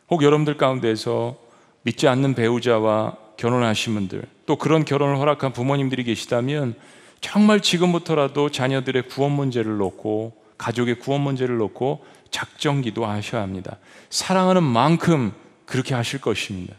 혹 0.09 0.23
여러분들 0.23 0.57
가운데서 0.57 1.37
믿지 1.83 2.07
않는 2.07 2.33
배우자와 2.35 3.17
결혼하신 3.37 3.93
분들, 3.95 4.23
또 4.45 4.57
그런 4.57 4.85
결혼을 4.85 5.17
허락한 5.17 5.53
부모님들이 5.53 6.03
계시다면 6.03 6.75
정말 7.21 7.61
지금부터라도 7.61 8.49
자녀들의 8.49 9.07
구원 9.07 9.31
문제를 9.31 9.77
놓고 9.77 10.35
가족의 10.57 10.99
구원 10.99 11.21
문제를 11.21 11.57
놓고 11.57 12.05
작정 12.31 12.81
기도하셔야 12.81 13.41
합니다. 13.41 13.77
사랑하는 14.09 14.63
만큼 14.63 15.31
그렇게 15.65 15.95
하실 15.95 16.19
것입니다. 16.19 16.75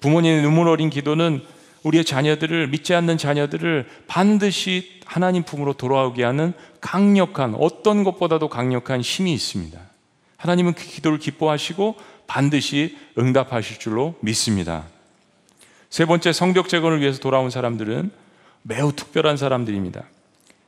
부모님의 0.00 0.42
눈물 0.42 0.68
어린 0.68 0.90
기도는 0.90 1.42
우리의 1.82 2.04
자녀들을 2.04 2.68
믿지 2.68 2.94
않는 2.94 3.18
자녀들을 3.18 3.88
반드시 4.06 5.00
하나님 5.06 5.42
품으로 5.42 5.74
돌아오게 5.74 6.24
하는 6.24 6.54
강력한 6.84 7.54
어떤 7.54 8.04
것보다도 8.04 8.50
강력한 8.50 9.00
힘이 9.00 9.32
있습니다. 9.32 9.80
하나님은 10.36 10.74
그 10.74 10.84
기도를 10.84 11.18
기뻐하시고 11.18 11.96
반드시 12.26 12.98
응답하실 13.18 13.78
줄로 13.78 14.16
믿습니다. 14.20 14.84
세 15.88 16.04
번째 16.04 16.34
성벽 16.34 16.68
재건을 16.68 17.00
위해서 17.00 17.20
돌아온 17.20 17.48
사람들은 17.48 18.10
매우 18.60 18.92
특별한 18.92 19.38
사람들입니다. 19.38 20.04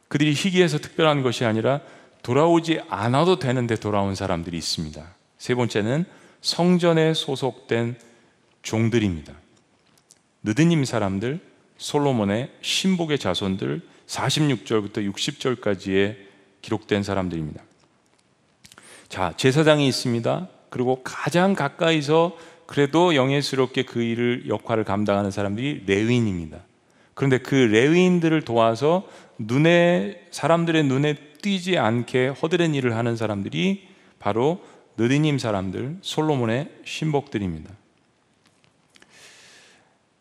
그들이 0.08 0.32
희귀해서 0.32 0.78
특별한 0.78 1.22
것이 1.22 1.44
아니라 1.44 1.80
돌아오지 2.22 2.80
않아도 2.88 3.38
되는데 3.38 3.76
돌아온 3.76 4.14
사람들이 4.14 4.56
있습니다. 4.56 5.06
세 5.36 5.54
번째는 5.54 6.06
성전에 6.40 7.12
소속된 7.12 7.98
종들입니다. 8.62 9.34
느드님 10.44 10.86
사람들, 10.86 11.40
솔로몬의 11.76 12.52
신복의 12.62 13.18
자손들 13.18 13.82
46절부터 14.06 15.12
60절까지에 15.12 16.16
기록된 16.62 17.02
사람들입니다. 17.02 17.62
자, 19.08 19.32
제사장이 19.36 19.86
있습니다. 19.88 20.48
그리고 20.70 21.00
가장 21.04 21.54
가까이서 21.54 22.36
그래도 22.66 23.14
영예스럽게 23.14 23.84
그 23.84 24.02
일을 24.02 24.48
역할을 24.48 24.84
감당하는 24.84 25.30
사람들이 25.30 25.84
레위인입니다. 25.86 26.58
그런데 27.14 27.38
그 27.38 27.54
레위인들을 27.54 28.42
도와서 28.42 29.08
눈에 29.38 30.26
사람들의 30.30 30.84
눈에 30.84 31.14
띄지 31.40 31.78
않게 31.78 32.28
허드렛 32.28 32.74
일을 32.74 32.96
하는 32.96 33.16
사람들이 33.16 33.88
바로 34.18 34.60
느디님 34.96 35.38
사람들, 35.38 35.98
솔로몬의 36.00 36.68
신복들입니다. 36.84 37.70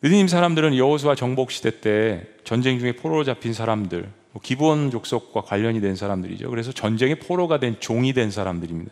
느디님 0.06 0.28
사람들은 0.28 0.78
여호수아 0.78 1.16
정복 1.16 1.50
시대 1.50 1.82
때 1.82 2.28
전쟁 2.44 2.78
중에 2.78 2.92
포로로 2.92 3.24
잡힌 3.24 3.54
사람들, 3.54 4.08
뭐 4.34 4.42
기본 4.44 4.92
족속과 4.92 5.42
관련이 5.42 5.82
된 5.82 5.96
사람들이죠. 5.96 6.48
그래서 6.52 6.72
전쟁의 6.72 7.16
포로가 7.16 7.60
된 7.60 7.78
종이 7.80 8.14
된 8.14 8.30
사람들입니다. 8.30 8.92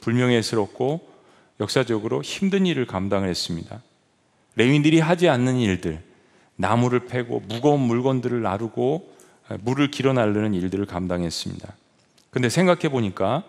불명예스럽고 0.00 1.06
역사적으로 1.60 2.22
힘든 2.22 2.64
일을 2.64 2.86
감당을 2.86 3.28
했습니다. 3.28 3.82
레윈들이 4.56 5.00
하지 5.00 5.28
않는 5.28 5.58
일들, 5.58 6.02
나무를 6.56 7.00
패고 7.00 7.40
무거운 7.40 7.80
물건들을 7.80 8.40
나르고 8.40 9.12
물을 9.60 9.90
길어 9.90 10.14
날르는 10.14 10.54
일들을 10.54 10.86
감당했습니다. 10.86 11.74
근데 12.30 12.48
생각해 12.48 12.88
보니까 12.88 13.44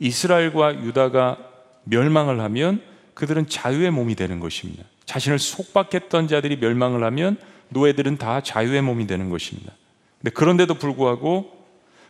이스라엘과 0.00 0.84
유다가 0.84 1.38
멸망을 1.84 2.40
하면 2.40 2.82
그들은 3.14 3.48
자유의 3.48 3.90
몸이 3.90 4.16
되는 4.16 4.38
것입니다. 4.38 4.84
자신을 5.08 5.38
속박했던 5.38 6.28
자들이 6.28 6.56
멸망을 6.58 7.02
하면 7.02 7.38
노예들은 7.70 8.18
다 8.18 8.42
자유의 8.42 8.82
몸이 8.82 9.06
되는 9.06 9.30
것입니다. 9.30 9.72
근데 10.20 10.30
그런데도 10.34 10.74
불구하고 10.74 11.50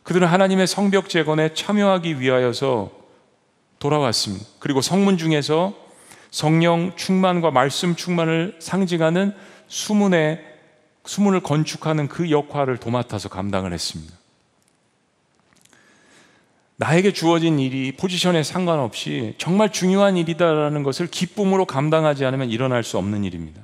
그들은 0.02 0.26
하나님의 0.26 0.66
성벽 0.66 1.08
재건에 1.08 1.54
참여하기 1.54 2.20
위하여서 2.20 2.90
돌아왔습니다. 3.78 4.44
그리고 4.58 4.80
성문 4.80 5.16
중에서 5.16 5.76
성령 6.32 6.96
충만과 6.96 7.52
말씀 7.52 7.94
충만을 7.94 8.56
상징하는 8.58 9.32
수문의 9.68 10.44
수문을 11.06 11.40
건축하는 11.40 12.08
그 12.08 12.30
역할을 12.30 12.78
도맡아서 12.78 13.28
감당을 13.28 13.72
했습니다. 13.72 14.17
나에게 16.78 17.12
주어진 17.12 17.58
일이 17.58 17.90
포지션에 17.92 18.44
상관없이 18.44 19.34
정말 19.36 19.72
중요한 19.72 20.16
일이다라는 20.16 20.84
것을 20.84 21.08
기쁨으로 21.08 21.64
감당하지 21.64 22.24
않으면 22.24 22.50
일어날 22.50 22.84
수 22.84 22.98
없는 22.98 23.24
일입니다. 23.24 23.62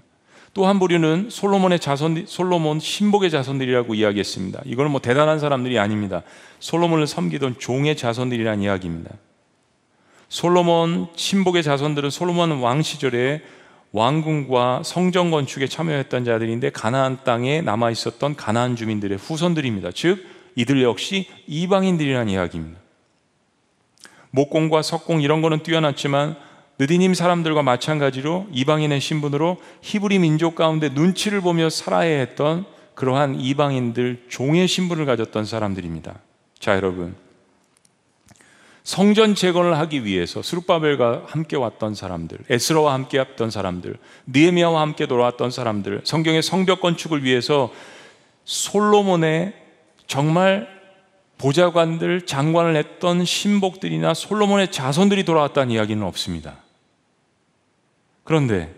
또 0.52 0.66
한 0.66 0.78
부류는 0.78 1.30
솔로몬의 1.30 1.80
자손, 1.80 2.24
솔로몬 2.26 2.80
신복의 2.80 3.30
자손들이라고 3.30 3.94
이야기했습니다. 3.94 4.62
이거는 4.64 4.90
뭐 4.90 5.00
대단한 5.00 5.38
사람들이 5.38 5.78
아닙니다. 5.78 6.22
솔로몬을 6.58 7.06
섬기던 7.06 7.58
종의 7.58 7.96
자손들이란 7.96 8.62
이야기입니다. 8.62 9.10
솔로몬 10.28 11.08
신복의 11.14 11.62
자손들은 11.62 12.10
솔로몬 12.10 12.60
왕 12.60 12.82
시절에 12.82 13.42
왕궁과 13.92 14.82
성전 14.84 15.30
건축에 15.30 15.68
참여했던 15.68 16.24
자들인데 16.24 16.70
가나안 16.70 17.18
땅에 17.22 17.60
남아 17.60 17.92
있었던 17.92 18.34
가나안 18.34 18.74
주민들의 18.74 19.18
후손들입니다. 19.18 19.90
즉 19.94 20.24
이들 20.56 20.82
역시 20.82 21.28
이방인들이라는 21.46 22.32
이야기입니다. 22.32 22.83
목공과 24.34 24.82
석공 24.82 25.22
이런 25.22 25.42
거는 25.42 25.62
뛰어났지만 25.62 26.36
느디님 26.80 27.14
사람들과 27.14 27.62
마찬가지로 27.62 28.48
이방인의 28.50 29.00
신분으로 29.00 29.58
히브리 29.80 30.18
민족 30.18 30.56
가운데 30.56 30.88
눈치를 30.88 31.40
보며 31.40 31.70
살아야 31.70 32.18
했던 32.18 32.64
그러한 32.96 33.40
이방인들 33.40 34.24
종의 34.28 34.66
신분을 34.66 35.06
가졌던 35.06 35.44
사람들입니다. 35.44 36.18
자, 36.58 36.74
여러분. 36.74 37.14
성전 38.82 39.36
재건을 39.36 39.78
하기 39.78 40.04
위해서 40.04 40.42
스룹바벨과 40.42 41.24
함께 41.26 41.56
왔던 41.56 41.94
사람들, 41.94 42.38
에스라와 42.50 42.92
함께 42.92 43.18
왔던 43.18 43.50
사람들, 43.50 43.96
니에미아와 44.28 44.80
함께 44.80 45.06
돌아왔던 45.06 45.52
사람들, 45.52 46.02
성경의 46.04 46.42
성벽 46.42 46.80
건축을 46.80 47.22
위해서 47.22 47.72
솔로몬의 48.44 49.54
정말 50.06 50.73
보좌관들, 51.44 52.22
장관을 52.24 52.74
했던 52.74 53.22
신복들이나 53.22 54.14
솔로몬의 54.14 54.70
자손들이 54.70 55.24
돌아왔다는 55.24 55.72
이야기는 55.74 56.02
없습니다. 56.02 56.56
그런데 58.24 58.74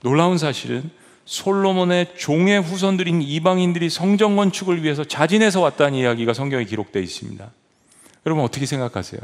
놀라운 0.00 0.38
사실은 0.38 0.88
솔로몬의 1.24 2.14
종의 2.16 2.62
후손들인 2.62 3.20
이방인들이 3.20 3.90
성전 3.90 4.36
건축을 4.36 4.84
위해서 4.84 5.02
자진해서 5.02 5.60
왔다는 5.60 5.94
이야기가 5.98 6.34
성경에 6.34 6.64
기록되어 6.64 7.02
있습니다. 7.02 7.50
여러분 8.26 8.44
어떻게 8.44 8.64
생각하세요? 8.64 9.20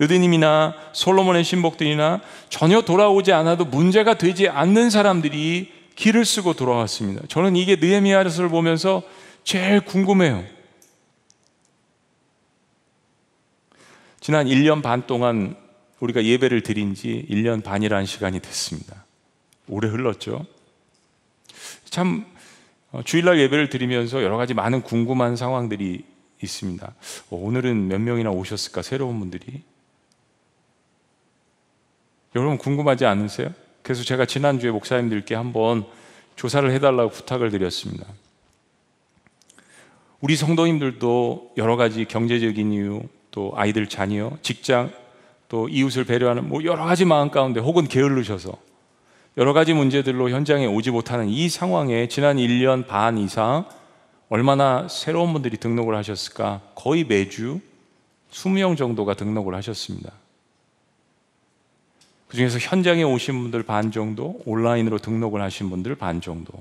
느드님이나 0.00 0.74
솔로몬의 0.92 1.42
신복들이나 1.42 2.20
전혀 2.50 2.82
돌아오지 2.82 3.32
않아도 3.32 3.64
문제가 3.64 4.18
되지 4.18 4.50
않는 4.50 4.90
사람들이 4.90 5.72
길을 5.96 6.26
쓰고 6.26 6.52
돌아왔습니다. 6.52 7.22
저는 7.28 7.56
이게 7.56 7.76
느헤미야를 7.76 8.30
보면서 8.50 9.02
제일 9.42 9.80
궁금해요. 9.80 10.53
지난 14.24 14.46
1년 14.46 14.80
반 14.80 15.06
동안 15.06 15.54
우리가 16.00 16.24
예배를 16.24 16.62
드린 16.62 16.94
지 16.94 17.26
1년 17.28 17.62
반이라는 17.62 18.06
시간이 18.06 18.40
됐습니다. 18.40 19.04
오래 19.68 19.86
흘렀죠. 19.86 20.46
참 21.84 22.24
어, 22.90 23.02
주일날 23.04 23.38
예배를 23.38 23.68
드리면서 23.68 24.22
여러 24.22 24.38
가지 24.38 24.54
많은 24.54 24.80
궁금한 24.80 25.36
상황들이 25.36 26.06
있습니다. 26.42 26.94
어, 27.28 27.36
오늘은 27.36 27.88
몇 27.88 28.00
명이나 28.00 28.30
오셨을까 28.30 28.80
새로운 28.80 29.18
분들이 29.18 29.62
여러분 32.34 32.56
궁금하지 32.56 33.04
않으세요? 33.04 33.52
그래서 33.82 34.04
제가 34.04 34.24
지난주에 34.24 34.70
목사님들께 34.70 35.34
한번 35.34 35.84
조사를 36.36 36.70
해달라고 36.70 37.10
부탁을 37.10 37.50
드렸습니다. 37.50 38.06
우리 40.22 40.34
성도님들도 40.34 41.52
여러 41.58 41.76
가지 41.76 42.06
경제적인 42.06 42.72
이유, 42.72 43.02
또 43.34 43.52
아이들 43.56 43.88
자녀, 43.88 44.30
직장, 44.42 44.92
또 45.48 45.68
이웃을 45.68 46.04
배려하는 46.04 46.48
뭐 46.48 46.62
여러 46.62 46.84
가지 46.84 47.04
마음 47.04 47.32
가운데 47.32 47.58
혹은 47.58 47.88
게을르셔서 47.88 48.52
여러 49.36 49.52
가지 49.52 49.74
문제들로 49.74 50.30
현장에 50.30 50.66
오지 50.66 50.92
못하는 50.92 51.28
이 51.28 51.48
상황에 51.48 52.06
지난 52.06 52.36
1년 52.36 52.86
반 52.86 53.18
이상 53.18 53.64
얼마나 54.28 54.86
새로운 54.86 55.32
분들이 55.32 55.56
등록을 55.56 55.96
하셨을까? 55.96 56.60
거의 56.76 57.02
매주 57.02 57.58
20명 58.30 58.76
정도가 58.76 59.14
등록을 59.14 59.56
하셨습니다. 59.56 60.12
그 62.28 62.36
중에서 62.36 62.60
현장에 62.60 63.02
오신 63.02 63.42
분들 63.42 63.64
반 63.64 63.90
정도, 63.90 64.40
온라인으로 64.44 64.98
등록을 64.98 65.42
하신 65.42 65.70
분들 65.70 65.96
반 65.96 66.20
정도. 66.20 66.52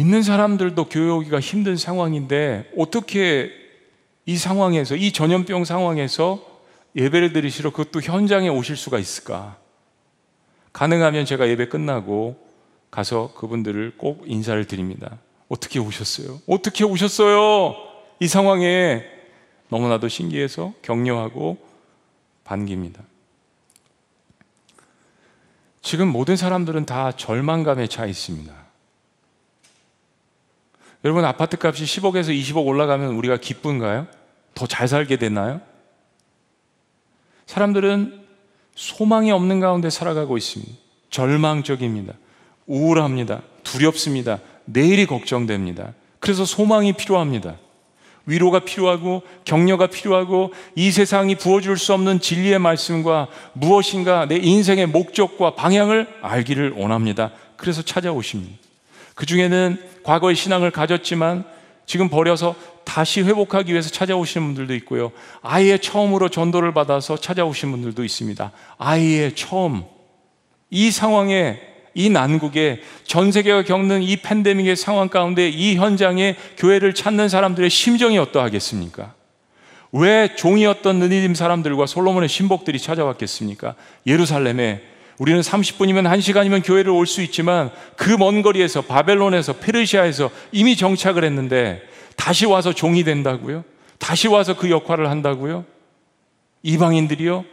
믿는 0.00 0.22
사람들도 0.22 0.86
교회 0.86 1.10
오기가 1.10 1.40
힘든 1.40 1.76
상황인데 1.76 2.72
어떻게 2.74 3.50
이 4.24 4.38
상황에서 4.38 4.96
이 4.96 5.12
전염병 5.12 5.66
상황에서 5.66 6.42
예배를 6.96 7.34
드리시러 7.34 7.68
그것도 7.70 8.00
현장에 8.00 8.48
오실 8.48 8.76
수가 8.76 8.98
있을까? 8.98 9.58
가능하면 10.72 11.26
제가 11.26 11.48
예배 11.48 11.68
끝나고 11.68 12.42
가서 12.90 13.34
그분들을 13.34 13.98
꼭 13.98 14.24
인사를 14.24 14.64
드립니다. 14.66 15.18
어떻게 15.50 15.78
오셨어요? 15.78 16.40
어떻게 16.46 16.82
오셨어요? 16.82 17.74
이 18.20 18.26
상황에 18.26 19.04
너무나도 19.68 20.08
신기해서 20.08 20.72
격려하고 20.80 21.58
반깁니다. 22.44 23.02
지금 25.82 26.08
모든 26.08 26.36
사람들은 26.36 26.86
다 26.86 27.12
절망감에 27.12 27.86
차 27.88 28.06
있습니다. 28.06 28.69
여러분 31.04 31.24
아파트 31.24 31.56
값이 31.60 31.84
10억에서 31.84 32.28
20억 32.28 32.66
올라가면 32.66 33.14
우리가 33.14 33.38
기쁜가요? 33.38 34.06
더 34.54 34.66
잘 34.66 34.88
살게 34.88 35.16
되나요? 35.16 35.60
사람들은 37.46 38.20
소망이 38.74 39.30
없는 39.32 39.60
가운데 39.60 39.90
살아가고 39.90 40.36
있습니다. 40.36 40.72
절망적입니다. 41.10 42.14
우울합니다. 42.66 43.42
두렵습니다. 43.64 44.38
내일이 44.66 45.06
걱정됩니다. 45.06 45.94
그래서 46.18 46.44
소망이 46.44 46.92
필요합니다. 46.92 47.56
위로가 48.26 48.60
필요하고 48.60 49.22
격려가 49.44 49.86
필요하고 49.88 50.52
이 50.76 50.90
세상이 50.92 51.34
부어줄 51.36 51.78
수 51.78 51.94
없는 51.94 52.20
진리의 52.20 52.58
말씀과 52.58 53.28
무엇인가 53.54 54.26
내 54.26 54.36
인생의 54.36 54.86
목적과 54.86 55.54
방향을 55.54 56.06
알기를 56.22 56.72
원합니다. 56.72 57.32
그래서 57.56 57.82
찾아오십니다. 57.82 58.69
그 59.20 59.26
중에는 59.26 59.76
과거의 60.02 60.34
신앙을 60.34 60.70
가졌지만 60.70 61.44
지금 61.84 62.08
버려서 62.08 62.54
다시 62.84 63.20
회복하기 63.20 63.70
위해서 63.70 63.90
찾아오시는 63.90 64.46
분들도 64.46 64.74
있고요. 64.76 65.12
아예 65.42 65.76
처음으로 65.76 66.30
전도를 66.30 66.72
받아서 66.72 67.18
찾아오신 67.18 67.70
분들도 67.70 68.02
있습니다. 68.02 68.50
아예 68.78 69.34
처음. 69.34 69.82
이 70.70 70.90
상황에 70.90 71.60
이 71.92 72.08
난국에 72.08 72.80
전 73.04 73.30
세계가 73.30 73.64
겪는 73.64 74.02
이 74.02 74.16
팬데믹의 74.16 74.74
상황 74.74 75.10
가운데 75.10 75.50
이 75.50 75.76
현장에 75.76 76.36
교회를 76.56 76.94
찾는 76.94 77.28
사람들의 77.28 77.68
심정이 77.68 78.16
어떠하겠습니까? 78.16 79.12
왜 79.92 80.34
종이었던 80.34 80.98
느니딤 80.98 81.34
사람들과 81.34 81.84
솔로몬의 81.84 82.30
신복들이 82.30 82.78
찾아왔겠습니까? 82.78 83.74
예루살렘에 84.06 84.80
우리는 85.20 85.40
30분이면 85.42 86.08
1시간이면 86.10 86.64
교회를 86.64 86.90
올 86.90 87.06
수 87.06 87.20
있지만 87.22 87.70
그 87.96 88.16
먼 88.16 88.40
거리에서 88.42 88.80
바벨론에서 88.82 89.54
페르시아에서 89.54 90.30
이미 90.50 90.76
정착을 90.76 91.24
했는데 91.24 91.82
다시 92.16 92.46
와서 92.46 92.72
종이 92.72 93.04
된다고요? 93.04 93.64
다시 93.98 94.28
와서 94.28 94.56
그 94.56 94.70
역할을 94.70 95.10
한다고요? 95.10 95.64
이방인들이요? 96.62 97.44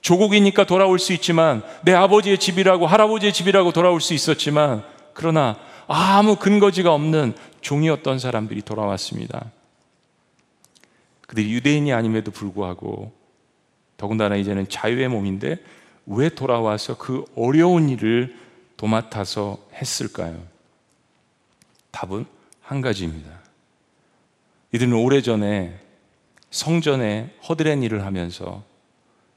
조국이니까 0.00 0.64
돌아올 0.64 0.98
수 0.98 1.12
있지만 1.12 1.62
내 1.84 1.92
아버지의 1.92 2.38
집이라고 2.38 2.86
할아버지의 2.88 3.32
집이라고 3.32 3.72
돌아올 3.72 4.00
수 4.00 4.14
있었지만 4.14 4.82
그러나 5.14 5.58
아무 5.86 6.34
근거지가 6.36 6.92
없는 6.92 7.34
종이었던 7.60 8.18
사람들이 8.18 8.62
돌아왔습니다. 8.62 9.52
그들이 11.28 11.52
유대인이 11.52 11.92
아님에도 11.92 12.32
불구하고 12.32 13.12
더군다나 13.96 14.34
이제는 14.34 14.68
자유의 14.68 15.06
몸인데 15.08 15.58
왜 16.06 16.28
돌아와서 16.28 16.96
그 16.96 17.24
어려운 17.36 17.88
일을 17.88 18.36
도맡아서 18.76 19.58
했을까요? 19.74 20.42
답은 21.90 22.26
한 22.60 22.80
가지입니다. 22.80 23.30
이들은 24.72 24.92
오래전에 24.92 25.78
성전에 26.50 27.34
허드렛 27.48 27.82
일을 27.82 28.04
하면서 28.04 28.64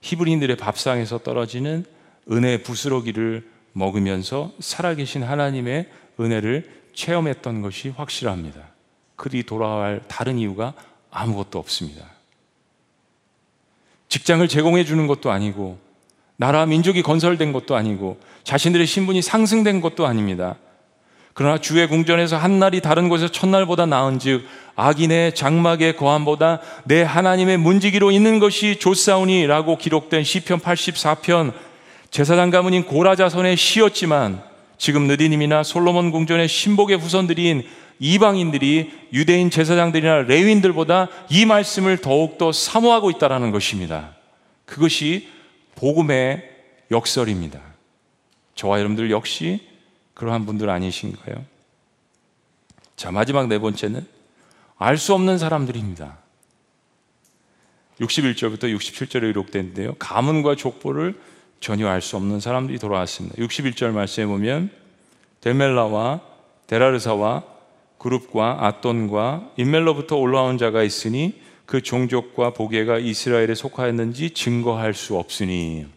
히브리인들의 0.02 0.58
밥상에서 0.58 1.20
떨어지는 1.20 1.86
은혜의 2.32 2.64
부스러기를 2.64 3.48
먹으면서 3.74 4.54
살아계신 4.60 5.24
하나님의 5.24 5.90
은혜를 6.20 6.84
체험했던 6.94 7.62
것이 7.62 7.90
확실합니다. 7.90 8.70
그들이 9.16 9.44
돌아갈 9.44 10.02
다른 10.08 10.40
이유가 10.40 10.74
아무것도 11.12 11.60
없습니다. 11.60 12.06
직장을 14.10 14.48
제공해 14.48 14.86
주는 14.86 15.08
것도 15.08 15.32
아니고, 15.32 15.78
나라 16.38 16.66
민족이 16.66 17.02
건설된 17.02 17.54
것도 17.54 17.76
아니고, 17.76 18.20
자신들의 18.44 18.86
신분이 18.86 19.22
상승된 19.22 19.82
것도 19.82 20.06
아닙니다. 20.06 20.56
그러나 21.36 21.58
주의 21.58 21.86
궁전에서 21.86 22.38
한 22.38 22.60
날이 22.60 22.80
다른 22.80 23.10
곳에서 23.10 23.30
첫날보다 23.30 23.86
나은즉 23.86 24.46
악인의 24.78 25.36
장막의 25.36 25.98
거함보다 25.98 26.62
내 26.86 27.04
하나님의 27.04 27.58
문지기로 27.58 28.12
있는 28.12 28.40
것이 28.40 28.78
좋사오니라고 28.80 29.78
기록된 29.78 30.24
시편 30.24 30.62
84편 30.62 31.52
제사장 32.10 32.52
가문인 32.52 32.86
고라자손의 32.86 33.58
시였지만 33.58 34.42
지금 34.78 35.08
느디님이나 35.08 35.64
솔로몬 35.64 36.12
궁전의 36.12 36.48
신복의 36.48 36.98
후손들인 36.98 37.64
이방인들이 38.00 38.92
유대인 39.12 39.50
제사장들이나 39.50 40.22
레윈들보다 40.22 41.10
이 41.30 41.46
말씀을 41.46 41.98
더욱더 41.98 42.54
사모하고 42.54 43.10
있다는 43.12 43.52
것입니다. 43.52 44.12
그것이 44.66 45.28
복음의 45.76 46.50
역설입니다. 46.92 47.62
저와 48.56 48.80
여러분들 48.80 49.12
역시 49.12 49.68
그러한 50.14 50.46
분들 50.46 50.70
아니신가요? 50.70 51.44
자, 52.96 53.12
마지막 53.12 53.48
네 53.48 53.60
번째는 53.60 54.06
알 54.78 54.98
수 54.98 55.14
없는 55.14 55.38
사람들입니다. 55.38 56.18
61절부터 58.00 58.64
67절에 58.76 59.22
기록되는데요. 59.22 59.96
가문과 59.96 60.56
족보를 60.56 61.20
전혀 61.60 61.88
알 61.88 62.02
수 62.02 62.18
없는 62.18 62.40
사람들이 62.40 62.78
돌아왔습니다. 62.80 63.38
61절 63.38 63.92
말씀에 63.92 64.26
보면 64.26 64.70
데멜라와 65.42 66.22
데라르사와 66.68 67.44
그룹과 67.98 68.66
아돈과 68.66 69.52
인멜로부터 69.58 70.18
올라온 70.18 70.58
자가 70.58 70.84
있으니 70.84 71.42
그 71.66 71.82
종족과 71.82 72.54
보게가 72.54 73.00
이스라엘에 73.00 73.56
속하였는지 73.56 74.32
증거할 74.32 74.94
수 74.94 75.18
없으니 75.18 75.88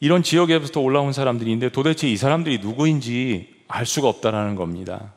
이런 0.00 0.22
지역에부터 0.22 0.80
올라온 0.80 1.12
사람들인데 1.12 1.70
도대체 1.70 2.08
이 2.08 2.16
사람들이 2.16 2.58
누구인지 2.58 3.54
알 3.68 3.86
수가 3.86 4.08
없다라는 4.08 4.54
겁니다. 4.54 5.14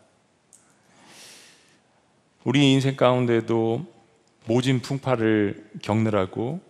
우리 2.44 2.72
인생 2.72 2.96
가운데도 2.96 3.86
모진 4.46 4.82
풍파를 4.82 5.70
겪느라고 5.82 6.62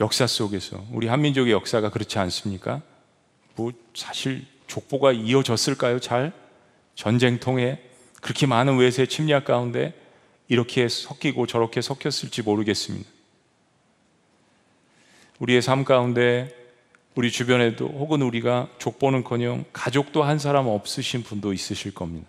역사 0.00 0.26
속에서 0.26 0.84
우리 0.92 1.06
한민족의 1.06 1.52
역사가 1.52 1.90
그렇지 1.90 2.18
않습니까? 2.18 2.82
뭐 3.54 3.72
사실 3.94 4.44
족보가 4.66 5.12
이어졌을까요? 5.12 6.00
잘 6.00 6.32
전쟁통에 6.94 7.80
그렇게 8.20 8.46
많은 8.46 8.76
외세 8.76 9.06
침략 9.06 9.44
가운데 9.44 9.94
이렇게 10.48 10.88
섞이고 10.88 11.46
저렇게 11.46 11.80
섞였을지 11.80 12.42
모르겠습니다. 12.42 13.08
우리의 15.38 15.62
삶 15.62 15.84
가운데 15.84 16.54
우리 17.14 17.30
주변에도 17.30 17.86
혹은 17.86 18.22
우리가 18.22 18.68
족보는커녕 18.78 19.64
가족도 19.72 20.22
한 20.22 20.38
사람 20.38 20.66
없으신 20.66 21.22
분도 21.22 21.52
있으실 21.52 21.94
겁니다. 21.94 22.28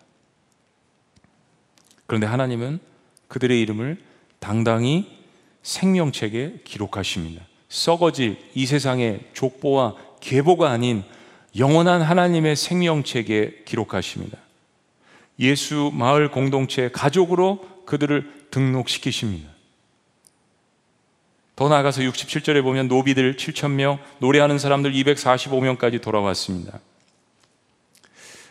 그런데 2.06 2.28
하나님은 2.28 2.80
그들의 3.28 3.60
이름을 3.62 3.98
당당히 4.40 5.20
생명책에 5.64 6.62
기록하십니다. 6.64 7.44
썩어질 7.68 8.38
이 8.54 8.66
세상의 8.66 9.30
족보와 9.34 9.96
계보가 10.20 10.70
아닌 10.70 11.04
영원한 11.58 12.02
하나님의 12.02 12.56
생명책에 12.56 13.64
기록하십니다. 13.66 14.38
예수 15.40 15.92
마을 15.94 16.30
공동체 16.30 16.90
가족으로 16.90 17.66
그들을 17.86 18.48
등록시키십니다. 18.52 19.50
더 21.56 21.70
나아가서 21.70 22.02
67절에 22.02 22.62
보면 22.64 22.88
노비들 22.88 23.36
7천명, 23.38 24.00
노래하는 24.20 24.60
사람들 24.60 24.92
245명까지 24.92 26.02
돌아왔습니다. 26.02 26.80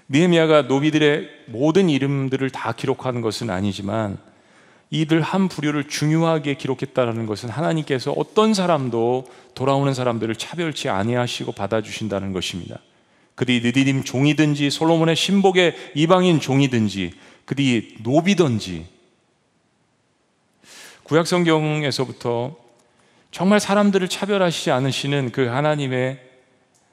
니에미아가 0.09 0.63
노비들의 0.63 1.29
모든 1.47 1.89
이름들을 1.89 2.49
다 2.51 2.73
기록하는 2.73 3.21
것은 3.21 3.51
아니지만 3.51 4.19
이들 4.91 5.21
한 5.23 5.49
부류를 5.49 5.89
중요하게 5.89 6.55
기록했다는 6.55 7.27
것은 7.27 7.49
하나님께서 7.49 8.13
어떤 8.13 8.55
사람도 8.55 9.27
돌아오는 9.55 9.93
사람들을 9.93 10.37
차별치 10.37 10.89
아니하시고 10.89 11.53
받아주신다는 11.53 12.33
것입니다. 12.33 12.79
그들이 13.35 13.61
느디님 13.61 14.05
종이든지 14.05 14.71
솔로몬의 14.71 15.17
신복의 15.17 15.75
이방인 15.95 16.39
종이든지 16.39 17.13
그들이 17.45 17.97
노비든지 18.03 18.94
구약 21.05 21.27
성경에서부터 21.27 22.57
정말 23.31 23.61
사람들을 23.61 24.09
차별하시지 24.09 24.71
않으시는 24.71 25.33
그 25.33 25.47
하나님의 25.47 26.21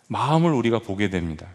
마음을 0.07 0.51
우리가 0.51 0.79
보게 0.79 1.09
됩니다. 1.09 1.47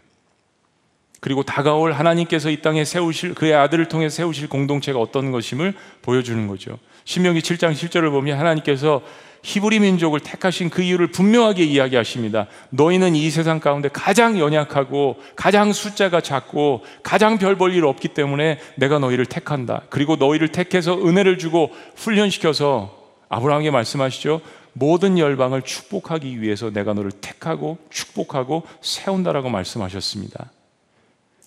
그리고 1.20 1.42
다가올 1.42 1.92
하나님께서 1.92 2.50
이 2.50 2.62
땅에 2.62 2.84
세우실 2.84 3.34
그의 3.34 3.54
아들을 3.54 3.88
통해 3.88 4.08
세우실 4.08 4.48
공동체가 4.48 4.98
어떤 4.98 5.32
것임을 5.32 5.74
보여주는 6.02 6.46
거죠. 6.46 6.78
신명기 7.04 7.40
7장 7.40 7.72
7절을 7.72 8.10
보면 8.10 8.38
하나님께서 8.38 9.02
히브리 9.46 9.78
민족을 9.78 10.18
택하신 10.18 10.70
그 10.70 10.82
이유를 10.82 11.12
분명하게 11.12 11.62
이야기하십니다. 11.62 12.48
너희는 12.70 13.14
이 13.14 13.30
세상 13.30 13.60
가운데 13.60 13.88
가장 13.92 14.40
연약하고 14.40 15.20
가장 15.36 15.72
숫자가 15.72 16.20
작고 16.20 16.82
가장 17.04 17.38
별 17.38 17.56
볼 17.56 17.72
일 17.72 17.84
없기 17.84 18.08
때문에 18.08 18.58
내가 18.74 18.98
너희를 18.98 19.24
택한다. 19.26 19.82
그리고 19.88 20.16
너희를 20.16 20.48
택해서 20.48 20.94
은혜를 20.98 21.38
주고 21.38 21.70
훈련시켜서 21.94 22.92
아브라함에게 23.28 23.70
말씀하시죠. 23.70 24.40
모든 24.72 25.16
열방을 25.16 25.62
축복하기 25.62 26.42
위해서 26.42 26.70
내가 26.72 26.92
너를 26.92 27.12
택하고 27.12 27.78
축복하고 27.88 28.64
세운다라고 28.82 29.48
말씀하셨습니다. 29.48 30.50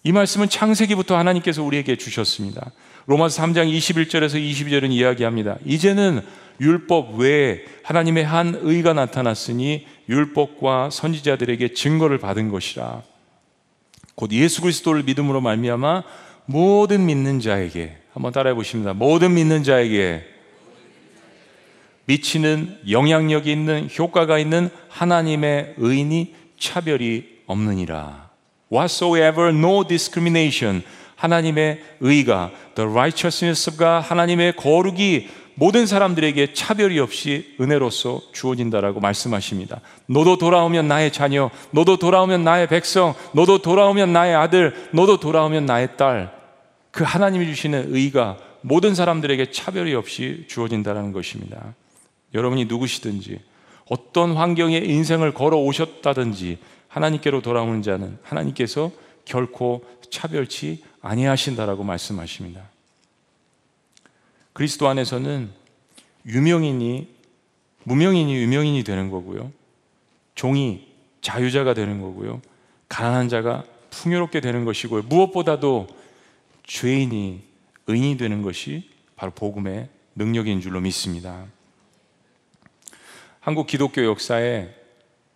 이 0.05 0.13
말씀은 0.13 0.47
창세기부터 0.47 1.17
하나님께서 1.17 1.63
우리에게 1.63 1.97
주셨습니다. 1.97 2.71
로마서 3.07 3.43
3장 3.43 3.69
21절에서 3.69 4.35
22절은 4.39 4.91
이야기합니다. 4.93 5.57
이제는 5.65 6.21
율법 6.61 7.15
외에 7.19 7.63
하나님의 7.83 8.25
한 8.25 8.57
의가 8.61 8.93
나타났으니 8.93 9.87
율법과 10.09 10.89
선지자들에게 10.91 11.73
증거를 11.73 12.17
받은 12.17 12.49
것이라. 12.49 13.01
곧 14.15 14.31
예수 14.33 14.61
그리스도를 14.61 15.03
믿음으로 15.03 15.39
말미암아 15.41 16.03
모든 16.45 17.05
믿는 17.05 17.39
자에게 17.39 17.97
한번 18.13 18.31
따라해 18.31 18.53
보십니다. 18.55 18.93
모든 18.93 19.33
믿는 19.33 19.63
자에게 19.63 20.23
미치는 22.05 22.79
영향력이 22.89 23.51
있는 23.51 23.87
효과가 23.97 24.39
있는 24.39 24.69
하나님의 24.89 25.75
의인이 25.77 26.33
차별이 26.57 27.23
없느니라. 27.45 28.29
Whatsoever 28.71 29.49
no 29.49 29.87
discrimination 29.87 30.83
하나님의 31.15 31.81
의가 31.99 32.51
the 32.75 32.89
righteousness 32.89 33.69
of가 33.69 33.99
하나님의 33.99 34.55
거룩이 34.55 35.27
모든 35.59 35.85
사람들에게 35.85 36.53
차별이 36.53 36.99
없이 36.99 37.53
은혜로서 37.59 38.21
주어진다라고 38.31 39.01
말씀하십니다. 39.01 39.81
너도 40.05 40.37
돌아오면 40.37 40.87
나의 40.87 41.11
자녀, 41.11 41.51
너도 41.71 41.97
돌아오면 41.97 42.45
나의 42.45 42.67
백성, 42.67 43.13
너도 43.33 43.61
돌아오면 43.61 44.13
나의 44.13 44.35
아들, 44.35 44.73
너도 44.93 45.19
돌아오면 45.19 45.65
나의 45.65 45.97
딸. 45.97 46.33
그 46.91 47.03
하나님이 47.03 47.45
주시는 47.47 47.93
의가 47.93 48.37
모든 48.61 48.95
사람들에게 48.95 49.51
차별이 49.51 49.93
없이 49.95 50.45
주어진다는 50.47 51.11
것입니다. 51.11 51.75
여러분이 52.33 52.63
누구시든지 52.65 53.41
어떤 53.89 54.37
환경에 54.37 54.77
인생을 54.77 55.33
걸어 55.33 55.57
오셨다든지 55.57 56.57
하나님께로 56.87 57.41
돌아오는 57.41 57.81
자는 57.81 58.17
하나님께서 58.23 58.91
결코 59.25 59.83
차별치 60.09 60.83
아니하신다라고 61.01 61.83
말씀하십니다. 61.83 62.61
그리스도 64.59 64.89
안에서는 64.89 65.51
유명인이 66.25 67.07
무명인이 67.85 68.35
유명인이 68.35 68.83
되는 68.83 69.09
거고요. 69.09 69.53
종이 70.35 70.85
자유자가 71.21 71.73
되는 71.73 72.01
거고요. 72.01 72.41
가난한 72.89 73.29
자가 73.29 73.63
풍요롭게 73.89 74.41
되는 74.41 74.65
것이고요. 74.65 75.03
무엇보다도 75.03 75.87
죄인이 76.67 77.41
의인이 77.87 78.17
되는 78.17 78.41
것이 78.41 78.89
바로 79.15 79.31
복음의 79.31 79.87
능력인 80.15 80.59
줄로 80.59 80.81
믿습니다. 80.81 81.45
한국 83.39 83.65
기독교 83.65 84.03
역사에 84.03 84.75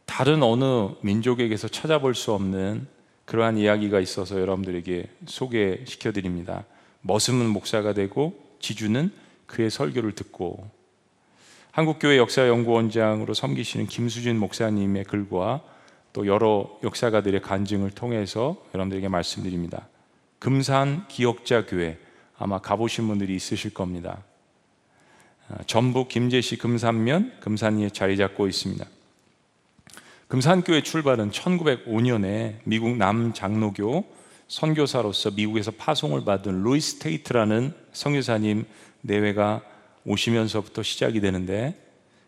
다른 0.05 0.43
어느 0.43 0.95
민족에게서 0.99 1.69
찾아볼 1.69 2.13
수 2.13 2.33
없는 2.33 2.87
그러한 3.23 3.57
이야기가 3.57 4.01
있어서 4.01 4.41
여러분들에게 4.41 5.07
소개시켜 5.27 6.11
드립니다. 6.11 6.65
머슴은 7.03 7.47
목사가 7.47 7.93
되고 7.93 8.42
지주는 8.63 9.11
그의 9.45 9.69
설교를 9.69 10.13
듣고 10.13 10.67
한국교회 11.71 12.17
역사연구원장으로 12.17 13.33
섬기시는 13.33 13.87
김수진 13.87 14.39
목사님의 14.39 15.03
글과 15.03 15.61
또 16.13 16.25
여러 16.27 16.79
역사가들의 16.83 17.41
간증을 17.41 17.91
통해서 17.91 18.63
여러분들에게 18.73 19.07
말씀드립니다. 19.09 19.87
금산 20.39 21.07
기억자 21.07 21.65
교회 21.65 21.97
아마 22.37 22.59
가보신 22.59 23.07
분들이 23.07 23.35
있으실 23.35 23.73
겁니다. 23.73 24.23
아, 25.49 25.57
전북 25.65 26.07
김제시 26.07 26.57
금산면 26.57 27.39
금산리에 27.41 27.89
자리 27.89 28.15
잡고 28.15 28.47
있습니다. 28.47 28.85
금산교회 30.27 30.83
출발은 30.83 31.31
1905년에 31.31 32.59
미국 32.63 32.95
남장로교 32.97 34.05
선교사로서 34.47 35.31
미국에서 35.31 35.71
파송을 35.71 36.23
받은 36.23 36.63
루이스 36.63 36.99
테이트라는 36.99 37.82
선교사님 37.93 38.65
내외가 39.01 39.61
오시면서부터 40.05 40.83
시작이 40.83 41.21
되는데 41.21 41.75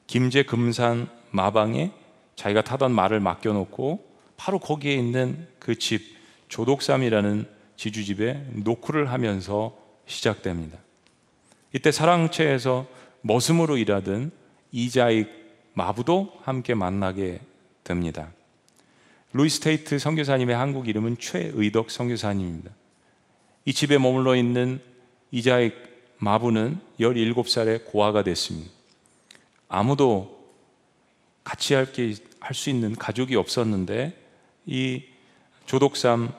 김제 0.08 0.44
금산 0.44 1.10
마방에 1.32 1.92
자기가 2.36 2.62
타던 2.62 2.92
말을 2.92 3.20
맡겨놓고 3.20 4.16
바로 4.38 4.60
거기에 4.60 4.94
있는 4.94 5.48
그 5.60 5.76
집 5.76 6.16
조덕삼이라는 6.48 7.48
지주집에 7.76 8.46
노크를 8.64 9.12
하면서 9.12 9.76
시작됩니다. 10.06 10.78
이때 11.74 11.92
사랑채에서 11.92 12.88
머슴으로 13.22 13.78
일하던 13.78 14.32
이자익 14.72 15.28
마부도 15.74 16.32
함께 16.44 16.74
만나게 16.74 17.42
됩니다. 17.84 18.32
루이스 19.34 19.60
테이트 19.60 20.00
선교사님의 20.00 20.56
한국 20.56 20.88
이름은 20.88 21.18
최의덕 21.20 21.92
선교사님입니다. 21.92 22.72
이 23.66 23.74
집에 23.74 23.98
머물러 23.98 24.36
있는 24.36 24.80
이자익 25.32 25.74
마부는 26.18 26.80
17살에 27.00 27.86
고아가 27.86 28.24
됐습니다. 28.24 28.72
아무도 29.68 30.36
같이 31.44 31.74
할 31.74 32.54
수 32.54 32.70
있는 32.70 32.96
가족이 32.96 33.36
없었는데 33.36 34.16
이 34.68 35.04
조독삼 35.66 36.32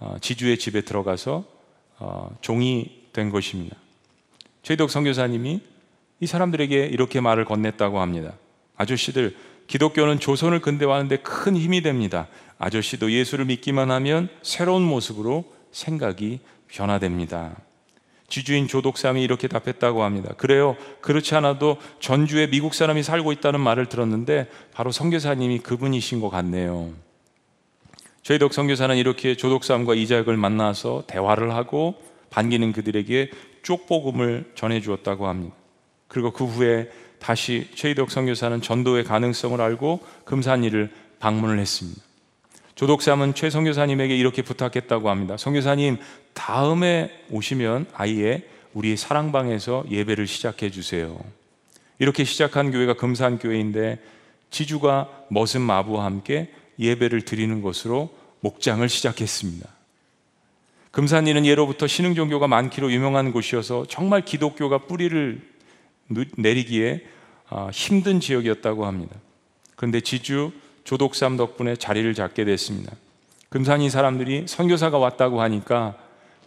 어, 0.00 0.16
지주의 0.20 0.58
집에 0.58 0.80
들어가서 0.80 1.44
어, 1.98 2.36
종이 2.40 3.02
된 3.12 3.30
것입니다. 3.30 3.76
최덕 4.64 4.90
선교사님이 4.90 5.60
이 6.18 6.26
사람들에게 6.26 6.86
이렇게 6.86 7.20
말을 7.20 7.44
건넸다고 7.44 7.96
합니다. 7.96 8.34
아저씨들, 8.76 9.36
기독교는 9.68 10.18
조선을 10.18 10.60
근대화하는데 10.60 11.18
큰 11.18 11.56
힘이 11.56 11.82
됩니다. 11.82 12.26
아저씨도 12.58 13.12
예수를 13.12 13.44
믿기만 13.44 13.92
하면 13.92 14.28
새로운 14.42 14.82
모습으로 14.82 15.44
생각이 15.70 16.40
변화됩니다. 16.66 17.56
지주인 18.32 18.66
조독삼이 18.66 19.22
이렇게 19.22 19.46
답했다고 19.46 20.04
합니다. 20.04 20.32
그래요. 20.38 20.74
그렇지 21.02 21.34
않아도 21.34 21.76
전주에 22.00 22.46
미국 22.46 22.72
사람이 22.72 23.02
살고 23.02 23.30
있다는 23.30 23.60
말을 23.60 23.90
들었는데 23.90 24.48
바로 24.72 24.90
선교사님이 24.90 25.58
그분이신 25.58 26.22
것 26.22 26.30
같네요. 26.30 26.92
저희 28.22 28.38
덕 28.38 28.54
선교사는 28.54 28.96
이렇게 28.96 29.36
조독삼과 29.36 29.96
이작을 29.96 30.38
만나서 30.38 31.04
대화를 31.08 31.54
하고 31.54 31.94
반기는 32.30 32.72
그들에게 32.72 33.30
쪽복음을 33.64 34.52
전해 34.54 34.80
주었다고 34.80 35.28
합니다. 35.28 35.54
그리고 36.08 36.30
그 36.30 36.46
후에 36.46 36.90
다시 37.18 37.68
최희덕 37.74 38.10
선교사는 38.10 38.62
전도의 38.62 39.04
가능성을 39.04 39.60
알고 39.60 40.00
금산리를 40.24 40.90
방문을 41.20 41.58
했습니다. 41.58 42.00
조독삼은 42.74 43.34
최 43.34 43.50
선교사님에게 43.50 44.16
이렇게 44.16 44.42
부탁했다고 44.42 45.10
합니다. 45.10 45.36
선교사님 45.36 45.98
다음에 46.32 47.10
오시면 47.30 47.86
아예 47.94 48.42
우리 48.74 48.96
사랑방에서 48.96 49.84
예배를 49.90 50.26
시작해 50.26 50.70
주세요. 50.70 51.18
이렇게 51.98 52.24
시작한 52.24 52.70
교회가 52.70 52.94
금산교회인데 52.94 53.98
지주가 54.50 55.08
머슴 55.28 55.62
마부와 55.62 56.04
함께 56.04 56.50
예배를 56.78 57.22
드리는 57.22 57.62
것으로 57.62 58.10
목장을 58.40 58.86
시작했습니다. 58.88 59.68
금산리는 60.90 61.46
예로부터 61.46 61.86
신흥 61.86 62.14
종교가 62.14 62.48
많기로 62.48 62.92
유명한 62.92 63.32
곳이어서 63.32 63.86
정말 63.88 64.22
기독교가 64.24 64.78
뿌리를 64.78 65.40
내리기에 66.36 67.06
아, 67.48 67.70
힘든 67.72 68.20
지역이었다고 68.20 68.86
합니다. 68.86 69.16
그런데 69.76 70.00
지주 70.00 70.52
조독삼 70.84 71.36
덕분에 71.36 71.76
자리를 71.76 72.12
잡게 72.14 72.44
됐습니다. 72.44 72.92
금산이 73.48 73.90
사람들이 73.90 74.44
선교사가 74.46 74.98
왔다고 74.98 75.40
하니까 75.42 75.96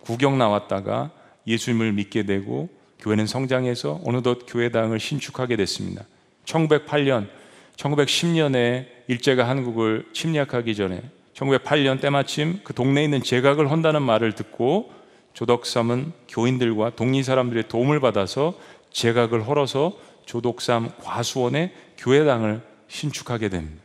구경 0.02 0.38
나왔다가 0.38 1.12
예수님을 1.48 1.94
믿게 1.94 2.24
되고 2.24 2.70
교회는 3.00 3.28
성장해서 3.28 4.02
어느덧 4.04 4.46
교회당을 4.48 5.00
신축하게 5.00 5.56
됐습니다. 5.58 6.04
1908년, 6.46 7.28
1910년에 7.76 8.88
일제가 9.08 9.48
한국을 9.48 10.08
침략하기 10.14 10.76
전에 10.76 11.02
1908년 11.36 12.00
때마침 12.02 12.62
그 12.64 12.74
동네에 12.74 13.04
있는 13.04 13.22
제각을 13.22 13.70
헌다는 13.70 14.02
말을 14.02 14.34
듣고 14.34 14.92
조덕삼은 15.34 16.14
교인들과 16.30 16.92
동리 16.96 17.22
사람들의 17.22 17.68
도움을 17.68 18.00
받아서 18.00 18.58
제각을 18.92 19.48
헐어서 19.48 19.98
조독삼 20.26 20.94
과수원에 21.04 21.74
교회당을 21.98 22.62
신축하게 22.88 23.50
됩니다. 23.50 23.85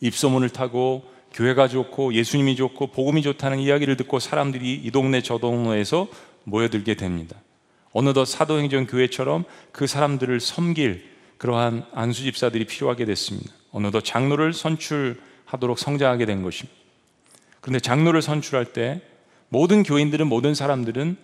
입소문을 0.00 0.50
타고 0.50 1.04
교회가 1.32 1.68
좋고 1.68 2.14
예수님이 2.14 2.56
좋고 2.56 2.88
복음이 2.88 3.22
좋다는 3.22 3.58
이야기를 3.58 3.96
듣고 3.96 4.18
사람들이 4.20 4.74
이 4.74 4.90
동네 4.90 5.20
저 5.20 5.38
동네에서 5.38 6.08
모여들게 6.44 6.94
됩니다. 6.94 7.36
어느덧 7.92 8.24
사도행전 8.24 8.86
교회처럼 8.86 9.44
그 9.72 9.86
사람들을 9.86 10.40
섬길 10.40 11.04
그러한 11.38 11.86
안수 11.92 12.22
집사들이 12.22 12.64
필요하게 12.66 13.04
됐습니다. 13.06 13.52
어느덧 13.70 14.02
장로를 14.02 14.52
선출하도록 14.52 15.78
성장하게 15.78 16.26
된 16.26 16.42
것입니다. 16.42 16.78
그런데 17.60 17.80
장로를 17.80 18.22
선출할 18.22 18.72
때 18.72 19.00
모든 19.48 19.82
교인들은 19.82 20.26
모든 20.26 20.54
사람들은 20.54 21.16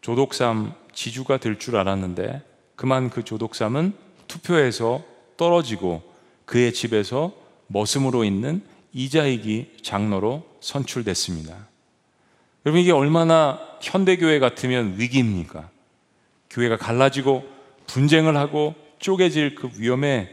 조독삼 0.00 0.74
지주가 0.92 1.38
될 1.38 1.58
줄 1.58 1.76
알았는데 1.76 2.42
그만 2.76 3.10
그 3.10 3.24
조독삼은 3.24 3.92
투표에서 4.26 5.02
떨어지고 5.36 6.02
그의 6.44 6.72
집에서 6.72 7.32
머슴으로 7.66 8.24
있는 8.24 8.62
이자익이 8.92 9.78
장로로 9.82 10.44
선출됐습니다. 10.60 11.66
여러분 12.66 12.80
이게 12.80 12.92
얼마나 12.92 13.60
현대교회 13.82 14.38
같으면 14.38 14.94
위기입니까? 14.98 15.68
교회가 16.50 16.76
갈라지고 16.76 17.44
분쟁을 17.86 18.36
하고 18.36 18.74
쪼개질 18.98 19.54
그 19.54 19.70
위험에 19.76 20.30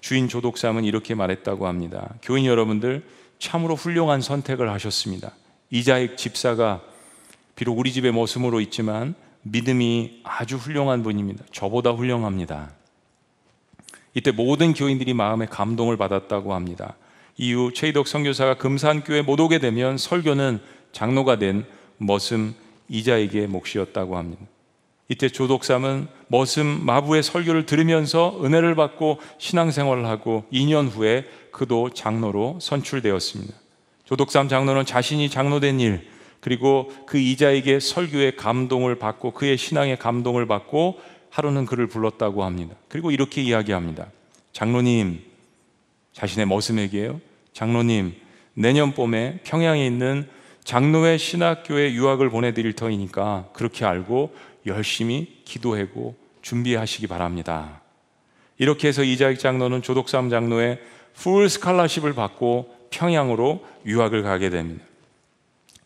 주인 0.00 0.28
조독삼은 0.28 0.84
이렇게 0.84 1.14
말했다고 1.14 1.66
합니다. 1.66 2.14
교인 2.22 2.46
여러분들 2.46 3.04
참으로 3.38 3.74
훌륭한 3.74 4.20
선택을 4.20 4.70
하셨습니다. 4.70 5.32
이자익 5.70 6.16
집사가 6.16 6.80
비록 7.56 7.78
우리 7.78 7.92
집에 7.92 8.10
모습으로 8.10 8.60
있지만 8.60 9.14
믿음이 9.42 10.20
아주 10.24 10.56
훌륭한 10.56 11.02
분입니다. 11.02 11.44
저보다 11.52 11.90
훌륭합니다. 11.90 12.70
이때 14.16 14.30
모든 14.30 14.72
교인들이 14.72 15.12
마음에 15.12 15.44
감동을 15.44 15.98
받았다고 15.98 16.54
합니다. 16.54 16.96
이후 17.36 17.70
최희덕 17.74 18.08
선교사가 18.08 18.54
금산교회 18.54 19.20
못 19.20 19.38
오게 19.38 19.58
되면 19.58 19.98
설교는 19.98 20.58
장로가 20.92 21.38
된 21.38 21.66
머슴 21.98 22.54
이자에게 22.88 23.46
몫이었다고 23.46 24.16
합니다. 24.16 24.42
이때 25.10 25.28
조독삼은 25.28 26.08
머슴 26.28 26.86
마부의 26.86 27.22
설교를 27.22 27.66
들으면서 27.66 28.40
은혜를 28.42 28.74
받고 28.74 29.20
신앙생활을 29.36 30.06
하고 30.06 30.44
2년 30.50 30.88
후에 30.90 31.26
그도 31.52 31.90
장로로 31.90 32.56
선출되었습니다. 32.58 33.52
조독삼 34.06 34.48
장로는 34.48 34.86
자신이 34.86 35.28
장로된 35.28 35.78
일, 35.80 36.08
그리고 36.40 36.90
그 37.04 37.18
이자에게 37.18 37.80
설교의 37.80 38.36
감동을 38.36 38.98
받고 38.98 39.32
그의 39.32 39.58
신앙의 39.58 39.98
감동을 39.98 40.46
받고 40.46 41.00
하루는 41.30 41.66
그를 41.66 41.86
불렀다고 41.86 42.44
합니다. 42.44 42.74
그리고 42.88 43.10
이렇게 43.10 43.42
이야기합니다. 43.42 44.06
장로님, 44.52 45.22
자신의 46.12 46.46
머슴에게요. 46.46 47.20
장로님, 47.52 48.14
내년 48.54 48.92
봄에 48.92 49.40
평양에 49.44 49.86
있는 49.86 50.28
장로회 50.64 51.18
신학교에 51.18 51.92
유학을 51.92 52.30
보내드릴 52.30 52.72
터이니까 52.72 53.50
그렇게 53.52 53.84
알고 53.84 54.34
열심히 54.66 55.42
기도하고 55.44 56.16
준비하시기 56.42 57.06
바랍니다. 57.06 57.82
이렇게 58.58 58.88
해서 58.88 59.02
이자익 59.02 59.38
장로는 59.38 59.82
조독삼 59.82 60.30
장로의 60.30 60.80
풀 61.14 61.48
스칼라십을 61.48 62.14
받고 62.14 62.74
평양으로 62.90 63.64
유학을 63.84 64.22
가게 64.22 64.50
됩니다. 64.50 64.84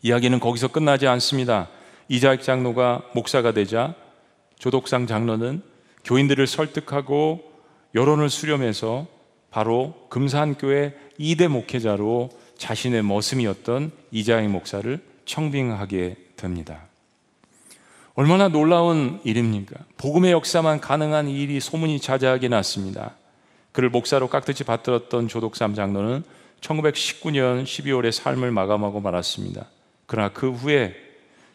이야기는 0.01 0.39
거기서 0.39 0.69
끝나지 0.69 1.07
않습니다. 1.07 1.67
이자익 2.07 2.41
장로가 2.41 3.03
목사가 3.13 3.51
되자 3.51 3.95
조독상 4.61 5.07
장로는 5.07 5.63
교인들을 6.03 6.45
설득하고 6.45 7.51
여론을 7.95 8.29
수렴해서 8.29 9.07
바로 9.49 9.95
금산교회 10.09 10.93
2대 11.19 11.47
목회자로 11.47 12.29
자신의 12.59 13.01
머슴이었던 13.01 13.91
이자익 14.11 14.51
목사를 14.51 14.99
청빙하게 15.25 16.15
됩니다. 16.35 16.83
얼마나 18.13 18.49
놀라운 18.49 19.19
일입니까? 19.23 19.79
복음의 19.97 20.31
역사만 20.31 20.79
가능한 20.79 21.27
일이 21.27 21.59
소문이 21.59 21.99
자자하게 21.99 22.47
났습니다. 22.49 23.15
그를 23.71 23.89
목사로 23.89 24.27
깍듯이 24.27 24.63
받들었던 24.63 25.27
조독삼 25.27 25.73
장로는 25.73 26.23
1919년 26.61 27.63
12월에 27.63 28.11
삶을 28.11 28.51
마감하고 28.51 28.99
말았습니다. 28.99 29.65
그러나 30.05 30.29
그 30.29 30.51
후에 30.51 30.93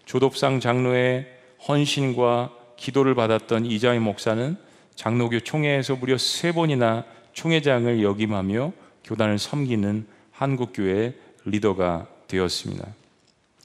조독상 0.06 0.58
장로의 0.58 1.28
헌신과 1.68 2.65
기도를 2.76 3.14
받았던 3.14 3.66
이자희 3.66 3.98
목사는 3.98 4.56
장로교 4.94 5.40
총회에서 5.40 5.96
무려 5.96 6.18
세 6.18 6.52
번이나 6.52 7.04
총회장을 7.32 8.02
역임하며 8.02 8.72
교단을 9.04 9.38
섬기는 9.38 10.06
한국교회 10.32 11.14
리더가 11.44 12.06
되었습니다. 12.28 12.86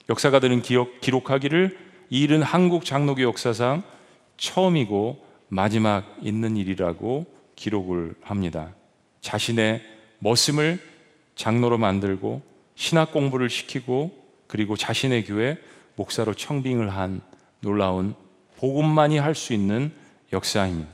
역사가들은 0.09 0.61
기억, 0.61 1.01
기록하기를 1.01 1.77
이 2.09 2.21
일은 2.21 2.43
한국 2.43 2.83
장로교 2.85 3.23
역사상 3.23 3.83
처음이고 4.37 5.25
마지막 5.47 6.17
있는 6.21 6.57
일이라고 6.57 7.25
기록을 7.55 8.15
합니다. 8.21 8.73
자신의 9.21 9.81
머슴을 10.19 10.79
장로로 11.35 11.77
만들고 11.77 12.41
신학 12.75 13.11
공부를 13.11 13.49
시키고 13.49 14.11
그리고 14.47 14.75
자신의 14.75 15.25
교회 15.25 15.57
목사로 15.95 16.33
청빙을 16.33 16.89
한 16.89 17.21
놀라운 17.61 18.15
복음만이 18.61 19.17
할 19.17 19.33
수 19.33 19.53
있는 19.53 19.91
역사입니다. 20.31 20.87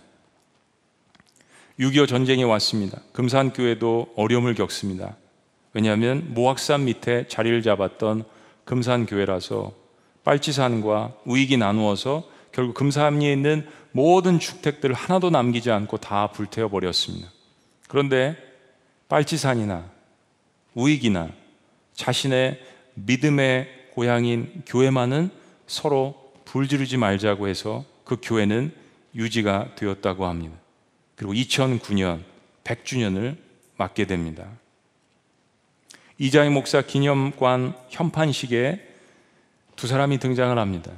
6.25 1.79 2.07
전쟁이 2.07 2.43
왔습니다. 2.45 3.01
금산교회도 3.11 4.13
어려움을 4.15 4.55
겪습니다. 4.55 5.17
왜냐하면 5.73 6.33
모악산 6.33 6.85
밑에 6.85 7.27
자리를 7.27 7.61
잡았던 7.61 8.23
금산교회라서 8.63 9.73
빨치산과 10.23 11.17
우익이 11.25 11.57
나누어서 11.57 12.23
결국 12.53 12.73
금산리에 12.73 13.33
있는 13.33 13.67
모든 13.91 14.39
주택들을 14.39 14.95
하나도 14.95 15.29
남기지 15.29 15.69
않고 15.69 15.97
다 15.97 16.27
불태워 16.31 16.69
버렸습니다. 16.69 17.29
그런데 17.89 18.37
빨치산이나 19.09 19.85
우익이나 20.73 21.29
자신의 21.93 22.61
믿음의 22.95 23.89
고향인 23.93 24.63
교회만은 24.65 25.31
서로 25.67 26.26
불지르지 26.47 26.97
말자고 26.97 27.47
해서 27.47 27.83
그 28.05 28.17
교회는 28.21 28.71
유지가 29.15 29.75
되었다고 29.75 30.25
합니다. 30.25 30.55
그리고 31.15 31.33
2009년 31.33 32.23
100주년을 32.63 33.35
맞게 33.75 34.05
됩니다. 34.05 34.47
이자희 36.17 36.49
목사 36.49 36.81
기념관 36.81 37.75
현판식에 37.89 38.81
두 39.75 39.87
사람이 39.87 40.19
등장을 40.19 40.57
합니다. 40.57 40.91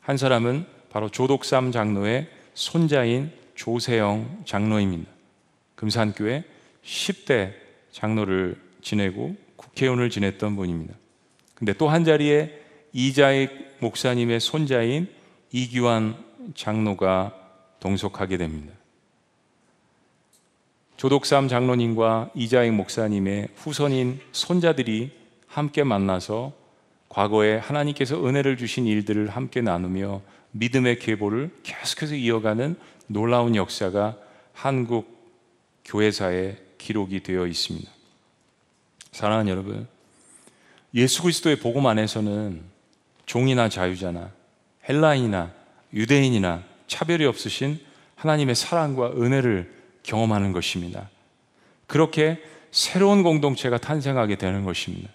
한 0.00 0.16
사람은 0.16 0.66
바로 0.90 1.10
조독삼 1.10 1.72
장로의 1.72 2.28
손자인 2.54 3.30
조세영 3.54 4.44
장로입니다. 4.46 5.10
금산교회 5.74 6.44
10대 6.82 7.52
장로를 7.92 8.58
지내고 8.80 9.36
국회의원을 9.56 10.08
지냈던 10.08 10.56
분입니다. 10.56 10.94
근데 11.54 11.72
또 11.74 11.88
한 11.88 12.04
자리에 12.04 12.65
이자익 12.98 13.76
목사님의 13.80 14.40
손자인 14.40 15.06
이규환 15.52 16.16
장로가 16.54 17.34
동석하게 17.78 18.38
됩니다. 18.38 18.72
조독삼 20.96 21.48
장로님과 21.48 22.30
이자익 22.34 22.72
목사님의 22.72 23.48
후손인 23.54 24.20
손자들이 24.32 25.10
함께 25.46 25.84
만나서 25.84 26.54
과거에 27.10 27.58
하나님께서 27.58 28.26
은혜를 28.26 28.56
주신 28.56 28.86
일들을 28.86 29.28
함께 29.28 29.60
나누며 29.60 30.22
믿음의 30.52 30.98
계보를 30.98 31.50
계속해서 31.64 32.14
이어가는 32.14 32.76
놀라운 33.08 33.56
역사가 33.56 34.16
한국 34.54 35.06
교회사에 35.84 36.56
기록이 36.78 37.22
되어 37.22 37.46
있습니다. 37.46 37.90
사랑하는 39.12 39.52
여러분, 39.52 39.86
예수 40.94 41.20
그리스도의 41.20 41.56
복음 41.56 41.86
안에서는 41.86 42.75
종이나 43.26 43.68
자유자나 43.68 44.30
헬라인이나 44.88 45.52
유대인이나 45.92 46.62
차별이 46.86 47.26
없으신 47.26 47.78
하나님의 48.14 48.54
사랑과 48.54 49.10
은혜를 49.10 49.72
경험하는 50.02 50.52
것입니다. 50.52 51.10
그렇게 51.86 52.42
새로운 52.70 53.22
공동체가 53.22 53.78
탄생하게 53.78 54.36
되는 54.36 54.64
것입니다. 54.64 55.10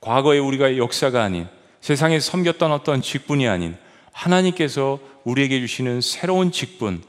과거에 0.00 0.38
우리가 0.38 0.76
역사가 0.76 1.22
아닌 1.22 1.48
세상에 1.80 2.20
섬겼던 2.20 2.72
어떤 2.72 3.02
직분이 3.02 3.48
아닌 3.48 3.76
하나님께서 4.12 5.00
우리에게 5.24 5.60
주시는 5.60 6.00
새로운 6.00 6.52
직분, 6.52 7.02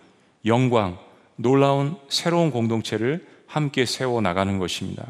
영광, 0.45 0.97
놀라운 1.35 1.97
새로운 2.09 2.51
공동체를 2.51 3.25
함께 3.47 3.85
세워 3.85 4.21
나가는 4.21 4.57
것입니다. 4.57 5.05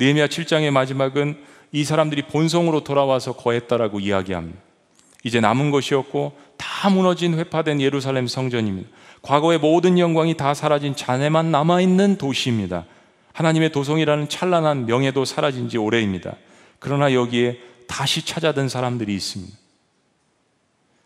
느헤미야 0.00 0.28
7장의 0.28 0.70
마지막은 0.70 1.36
이 1.72 1.84
사람들이 1.84 2.22
본성으로 2.22 2.84
돌아와서 2.84 3.34
거했다라고 3.34 4.00
이야기합니다. 4.00 4.58
이제 5.24 5.40
남은 5.40 5.70
것이 5.70 5.94
없고 5.94 6.32
다 6.56 6.88
무너진 6.88 7.38
회파된 7.38 7.82
예루살렘 7.82 8.26
성전입니다. 8.26 8.88
과거의 9.20 9.58
모든 9.58 9.98
영광이 9.98 10.38
다 10.38 10.54
사라진 10.54 10.96
잔해만 10.96 11.50
남아있는 11.50 12.16
도시입니다. 12.16 12.86
하나님의 13.34 13.72
도성이라는 13.72 14.30
찬란한 14.30 14.86
명예도 14.86 15.26
사라진 15.26 15.68
지 15.68 15.76
오래입니다. 15.76 16.34
그러나 16.78 17.12
여기에 17.12 17.58
다시 17.86 18.24
찾아든 18.24 18.70
사람들이 18.70 19.14
있습니다. 19.14 19.54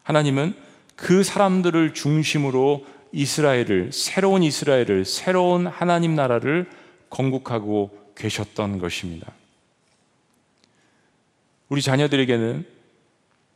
하나님은 0.05 0.55
그 0.95 1.24
사람들을 1.24 1.95
중심으로 1.95 2.86
이스라엘을, 3.11 3.90
새로운 3.92 4.45
이스라엘을, 4.45 5.05
새로운 5.05 5.66
하나님 5.66 6.14
나라를 6.14 6.70
건국하고 7.11 8.03
계셨던 8.16 8.78
것입니다. 8.78 9.32
우리 11.68 11.82
자녀들에게는 11.82 12.66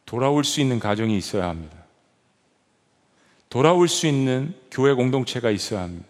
돌아올 0.07 0.45
수 0.45 0.61
있는 0.61 0.79
가정이 0.79 1.17
있어야 1.17 1.49
합니다. 1.49 1.77
돌아올 3.49 3.89
수 3.89 4.07
있는 4.07 4.55
교회 4.71 4.93
공동체가 4.93 5.51
있어야 5.51 5.83
합니다. 5.83 6.07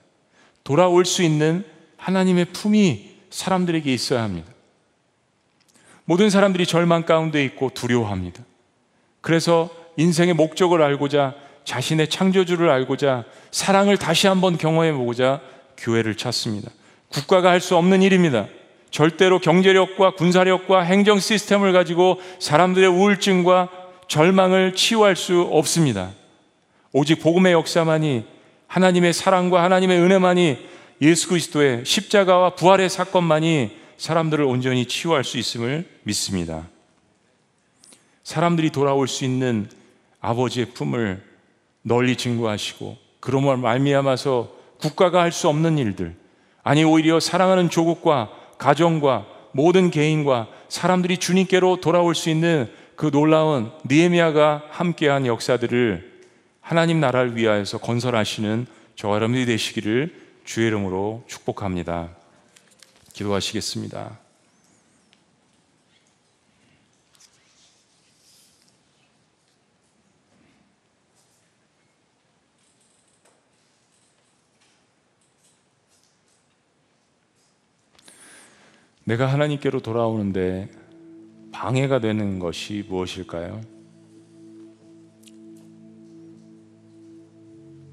돌아올 0.64 1.04
수 1.04 1.22
있는 1.22 1.64
하나님의 1.96 2.46
품이 2.46 3.16
사람들에게 3.30 3.92
있어야 3.92 4.22
합니다. 4.22 4.50
모든 6.04 6.30
사람들이 6.30 6.66
절망 6.66 7.04
가운데 7.04 7.44
있고 7.44 7.70
두려워합니다. 7.74 8.42
그래서 9.20 9.70
인생의 9.96 10.34
목적을 10.34 10.80
알고자 10.80 11.34
자신의 11.64 12.08
창조주를 12.08 12.70
알고자 12.70 13.24
사랑을 13.50 13.98
다시 13.98 14.26
한번 14.26 14.56
경험해 14.56 14.92
보고자 14.92 15.42
교회를 15.76 16.16
찾습니다. 16.16 16.70
국가가 17.12 17.50
할 17.50 17.60
수 17.60 17.76
없는 17.76 18.02
일입니다. 18.02 18.46
절대로 18.90 19.38
경제력과 19.38 20.12
군사력과 20.12 20.82
행정 20.82 21.18
시스템을 21.20 21.72
가지고 21.72 22.20
사람들의 22.38 22.88
우울증과 22.88 23.68
절망을 24.08 24.74
치유할 24.74 25.16
수 25.16 25.42
없습니다. 25.42 26.12
오직 26.92 27.20
복음의 27.20 27.52
역사만이 27.52 28.24
하나님의 28.66 29.12
사랑과 29.12 29.62
하나님의 29.62 29.98
은혜만이 30.00 30.58
예수 31.02 31.28
그리스도의 31.28 31.84
십자가와 31.84 32.54
부활의 32.54 32.88
사건만이 32.88 33.76
사람들을 33.98 34.44
온전히 34.44 34.86
치유할 34.86 35.24
수 35.24 35.38
있음을 35.38 35.86
믿습니다. 36.02 36.66
사람들이 38.24 38.70
돌아올 38.70 39.08
수 39.08 39.24
있는 39.24 39.68
아버지의 40.20 40.66
품을 40.74 41.22
널리 41.82 42.16
증거하시고 42.16 42.96
그러므로 43.20 43.56
말미암아서 43.58 44.50
국가가 44.78 45.22
할 45.22 45.32
수 45.32 45.48
없는 45.48 45.78
일들 45.78 46.14
아니 46.68 46.84
오히려 46.84 47.18
사랑하는 47.18 47.70
조국과 47.70 48.28
가정과 48.58 49.24
모든 49.52 49.90
개인과 49.90 50.48
사람들이 50.68 51.16
주님께로 51.16 51.80
돌아올 51.80 52.14
수 52.14 52.28
있는 52.28 52.70
그 52.94 53.10
놀라운 53.10 53.70
니에미아가 53.90 54.64
함께한 54.68 55.24
역사들을 55.24 56.20
하나님 56.60 57.00
나라를 57.00 57.36
위하여서 57.36 57.78
건설하시는 57.78 58.66
저와 58.96 59.14
여러분들이 59.14 59.46
되시기를 59.46 60.14
주의 60.44 60.66
이름으로 60.66 61.24
축복합니다. 61.26 62.10
기도하시겠습니다. 63.14 64.27
내가 79.08 79.26
하나님께로 79.26 79.80
돌아오는데 79.80 80.68
방해가 81.50 81.98
되는 81.98 82.38
것이 82.38 82.84
무엇일까요? 82.90 83.62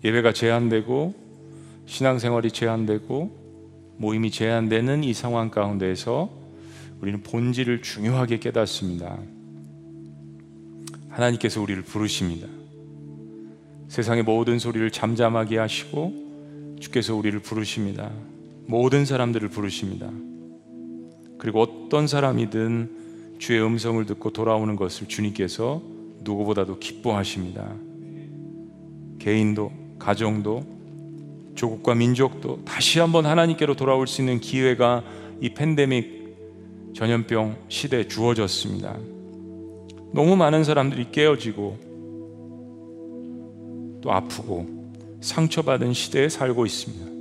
예배가 0.04 0.34
제한되고 0.34 1.14
신앙생활이 1.86 2.52
제한되고 2.52 3.96
모임이 3.98 4.30
제한되는 4.30 5.06
이 5.06 5.14
상황 5.14 5.50
가운데에서 5.50 6.30
우리는 7.00 7.24
본질을 7.24 7.82
중요하게 7.82 8.40
깨닫습니다. 8.40 9.18
하나님께서 11.08 11.62
우리를 11.62 11.82
부르십니다. 11.84 12.46
세상의 13.88 14.24
모든 14.24 14.60
소리를 14.60 14.92
잠잠하게 14.92 15.60
하시고 15.60 16.76
주께서 16.82 17.16
우리를 17.16 17.40
부르십니다. 17.40 18.12
모든 18.66 19.06
사람들을 19.06 19.48
부르십니다. 19.48 20.12
그리고 21.46 21.62
어떤 21.62 22.08
사람이든 22.08 23.38
주의 23.38 23.64
음성을 23.64 24.04
듣고 24.08 24.32
돌아오는 24.32 24.76
것을 24.76 25.08
주님께서 25.08 25.80
누구보다도 26.22 26.80
기뻐하십니다. 26.80 27.72
개인도, 29.20 29.72
가정도, 30.00 30.64
조국과 31.54 31.94
민족도 31.94 32.66
다시 32.66 32.98
한번 32.98 33.28
하나님께로 33.28 33.76
돌아올 33.76 34.08
수 34.08 34.24
있는 34.24 34.40
기회가 34.40 35.04
이 35.40 35.50
팬데믹 35.50 36.96
전염병 36.96 37.58
시대에 37.68 38.08
주어졌습니다. 38.08 38.98
너무 40.14 40.36
많은 40.36 40.64
사람들이 40.64 41.12
깨어지고 41.12 41.78
또 44.02 44.12
아프고 44.12 44.66
상처받은 45.22 45.94
시대에 45.94 46.28
살고 46.28 46.66
있습니다. 46.66 47.15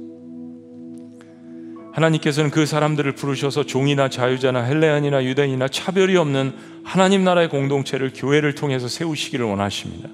하나님께서는 1.94 2.50
그 2.50 2.66
사람들을 2.66 3.12
부르셔서 3.12 3.64
종이나 3.66 4.08
자유자나 4.08 4.62
헬레안이나 4.62 5.24
유대인이나 5.24 5.68
차별이 5.68 6.16
없는 6.16 6.52
하나님 6.82 7.22
나라의 7.22 7.48
공동체를 7.48 8.12
교회를 8.12 8.56
통해서 8.56 8.88
세우시기를 8.88 9.46
원하십니다. 9.46 10.08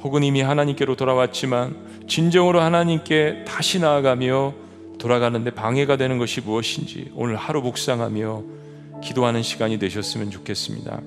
혹은 0.00 0.22
이미 0.22 0.40
하나님께로 0.40 0.94
돌아왔지만 0.94 1.76
진정으로 2.06 2.60
하나님께 2.60 3.44
다시 3.44 3.80
나아가며 3.80 4.54
돌아가는데 5.00 5.50
방해가 5.50 5.96
되는 5.96 6.18
것이 6.18 6.40
무엇인지 6.42 7.10
오늘 7.16 7.34
하루 7.34 7.60
묵상하며 7.60 8.44
기도하는 9.02 9.42
시간이 9.42 9.80
되셨으면 9.80 10.30
좋겠습니다. 10.30 11.00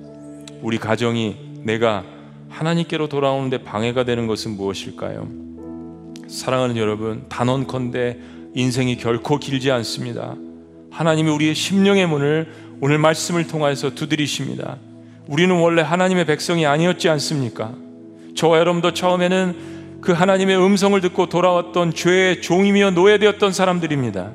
우리 0.60 0.76
가정이 0.76 1.62
내가 1.64 2.04
하나님께로 2.50 3.08
돌아오는데 3.08 3.64
방해가 3.64 4.04
되는 4.04 4.26
것은 4.26 4.50
무엇일까요? 4.50 5.28
사랑하는 6.28 6.76
여러분, 6.76 7.24
단언컨대 7.30 8.41
인생이 8.54 8.96
결코 8.96 9.38
길지 9.38 9.70
않습니다. 9.70 10.34
하나님이 10.90 11.30
우리의 11.30 11.54
심령의 11.54 12.06
문을 12.06 12.52
오늘 12.80 12.98
말씀을 12.98 13.46
통해서 13.46 13.94
두드리십니다. 13.94 14.76
우리는 15.26 15.54
원래 15.56 15.82
하나님의 15.82 16.26
백성이 16.26 16.66
아니었지 16.66 17.08
않습니까? 17.08 17.74
저와 18.34 18.58
여러분도 18.58 18.92
처음에는 18.92 20.00
그 20.00 20.12
하나님의 20.12 20.58
음성을 20.58 21.00
듣고 21.00 21.28
돌아왔던 21.28 21.94
죄의 21.94 22.42
종이며 22.42 22.90
노예되었던 22.90 23.52
사람들입니다. 23.52 24.32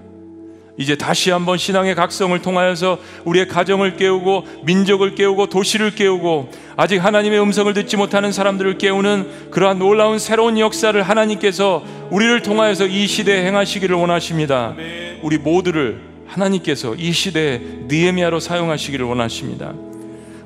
이제 0.78 0.96
다시 0.96 1.32
한번 1.32 1.58
신앙의 1.58 1.96
각성을 1.96 2.40
통하여서 2.42 3.00
우리의 3.26 3.48
가정을 3.48 3.98
깨우고 3.98 4.46
민족을 4.64 5.16
깨우고 5.16 5.48
도시를 5.48 5.96
깨우고 5.96 6.52
아직 6.76 6.98
하나님의 7.04 7.42
음성을 7.42 7.74
듣지 7.74 7.98
못하는 7.98 8.32
사람들을 8.32 8.78
깨우는 8.78 9.50
그러한 9.50 9.80
놀라운 9.80 10.20
새로운 10.20 10.60
역사를 10.60 11.02
하나님께서 11.02 11.84
우리를 12.12 12.44
통하여서 12.44 12.86
이 12.86 13.08
시대에 13.08 13.44
행하시기를 13.48 13.96
원하십니다. 13.96 14.76
우리 15.24 15.40
모두를 15.40 16.00
하나님께서 16.28 16.94
이 16.96 17.12
시대에 17.12 17.60
니에미아로 17.90 18.40
사용하시기를 18.40 19.04
원하십니다. 19.04 19.74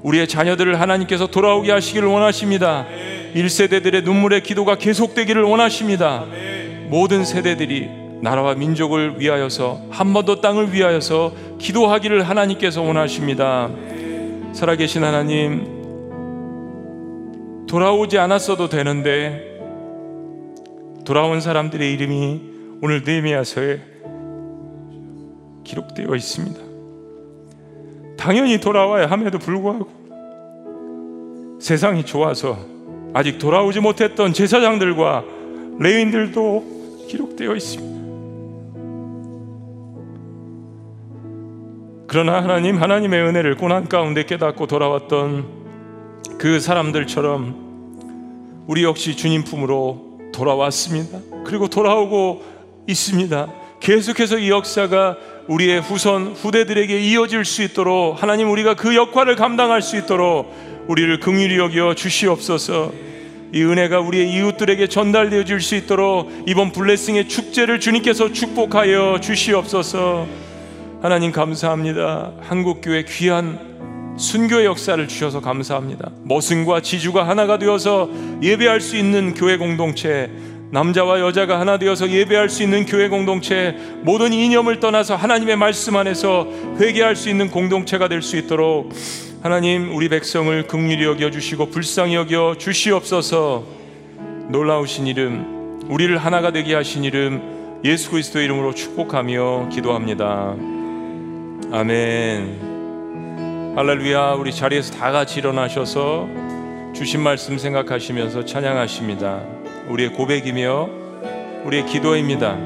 우리의 0.01 0.27
자녀들을 0.29 0.79
하나님께서 0.79 1.27
돌아오게 1.27 1.71
하시기를 1.73 2.07
원하십니다. 2.07 2.87
1세대들의 3.35 4.03
눈물의 4.03 4.43
기도가 4.43 4.75
계속되기를 4.75 5.43
원하십니다. 5.43 6.25
모든 6.87 7.25
세대들이 7.25 8.00
나라와 8.21 8.53
민족을 8.53 9.19
위하여서 9.19 9.81
한번더 9.89 10.41
땅을 10.41 10.73
위하여서 10.73 11.33
기도하기를 11.57 12.21
하나님께서 12.23 12.81
원하십니다. 12.81 13.69
살아계신 14.53 15.03
하나님, 15.03 15.81
돌아오지 17.67 18.17
않았어도 18.19 18.69
되는데 18.69 19.49
돌아온 21.05 21.41
사람들의 21.41 21.91
이름이 21.93 22.41
오늘 22.83 23.01
느헤미야서에 23.03 23.79
기록되어 25.63 26.15
있습니다. 26.15 26.59
당연히 28.17 28.59
돌아와야 28.59 29.07
함에도 29.07 29.39
불구하고 29.39 29.87
세상이 31.59 32.05
좋아서 32.05 32.59
아직 33.13 33.39
돌아오지 33.39 33.79
못했던 33.79 34.31
제사장들과 34.33 35.23
레인들도 35.79 37.07
기록되어 37.07 37.55
있습니다. 37.55 38.00
그러나 42.11 42.43
하나님 42.43 42.75
하나님의 42.75 43.21
은혜를 43.21 43.55
고난 43.55 43.87
가운데 43.87 44.25
깨닫고 44.25 44.67
돌아왔던 44.67 45.45
그 46.37 46.59
사람들처럼 46.59 48.65
우리 48.67 48.83
역시 48.83 49.15
주님 49.15 49.45
품으로 49.45 50.19
돌아왔습니다. 50.33 51.19
그리고 51.45 51.69
돌아오고 51.69 52.43
있습니다. 52.85 53.47
계속해서 53.79 54.39
이 54.39 54.49
역사가 54.49 55.15
우리의 55.47 55.79
후손 55.79 56.33
후대들에게 56.33 56.99
이어질 56.99 57.45
수 57.45 57.63
있도록 57.63 58.21
하나님 58.21 58.51
우리가 58.51 58.73
그 58.73 58.93
역할을 58.93 59.37
감당할 59.37 59.81
수 59.81 59.95
있도록 59.95 60.53
우리를 60.89 61.17
긍휼히 61.21 61.57
여겨 61.57 61.95
주시옵소서. 61.95 62.91
이 63.53 63.63
은혜가 63.63 64.01
우리의 64.01 64.33
이웃들에게 64.33 64.87
전달되어질 64.87 65.61
수 65.61 65.75
있도록 65.75 66.29
이번 66.45 66.73
블레싱의 66.73 67.29
축제를 67.29 67.79
주님께서 67.79 68.33
축복하여 68.33 69.19
주시옵소서. 69.21 70.40
하나님 71.01 71.31
감사합니다. 71.31 72.31
한국 72.41 72.79
교회 72.83 73.03
귀한 73.03 74.15
순교의 74.19 74.65
역사를 74.67 75.07
주셔서 75.07 75.41
감사합니다. 75.41 76.11
머슴과 76.25 76.81
지주가 76.81 77.27
하나가 77.27 77.57
되어서 77.57 78.07
예배할 78.43 78.81
수 78.81 78.95
있는 78.95 79.33
교회 79.33 79.57
공동체, 79.57 80.29
남자와 80.69 81.19
여자가 81.21 81.59
하나 81.59 81.79
되어서 81.79 82.07
예배할 82.07 82.49
수 82.49 82.61
있는 82.61 82.85
교회 82.85 83.09
공동체, 83.09 83.75
모든 84.03 84.31
이념을 84.31 84.79
떠나서 84.79 85.15
하나님의 85.15 85.55
말씀 85.55 85.95
안에서 85.95 86.47
회개할 86.79 87.15
수 87.15 87.29
있는 87.29 87.49
공동체가 87.49 88.07
될 88.07 88.21
수 88.21 88.37
있도록 88.37 88.91
하나님 89.41 89.95
우리 89.95 90.07
백성을 90.07 90.67
긍휼히 90.67 91.03
여겨 91.03 91.31
주시고 91.31 91.71
불쌍히 91.71 92.13
여겨 92.13 92.57
주시옵소서. 92.59 93.63
놀라우신 94.49 95.07
이름, 95.07 95.79
우리를 95.89 96.15
하나가 96.19 96.51
되게 96.51 96.75
하신 96.75 97.03
이름 97.05 97.79
예수 97.83 98.11
그리스도의 98.11 98.45
이름으로 98.45 98.75
축복하며 98.75 99.69
기도합니다. 99.69 100.55
아멘. 101.73 103.73
할렐루야 103.77 104.33
우리 104.33 104.53
자리에서 104.53 104.93
다 104.93 105.13
같이 105.13 105.39
일어나셔서 105.39 106.27
주신 106.93 107.21
말씀 107.21 107.57
생각하시면서 107.57 108.43
찬양하십니다. 108.43 109.39
우리의 109.87 110.11
고백이며 110.11 110.89
우리의 111.63 111.85
기도입니다. 111.85 112.57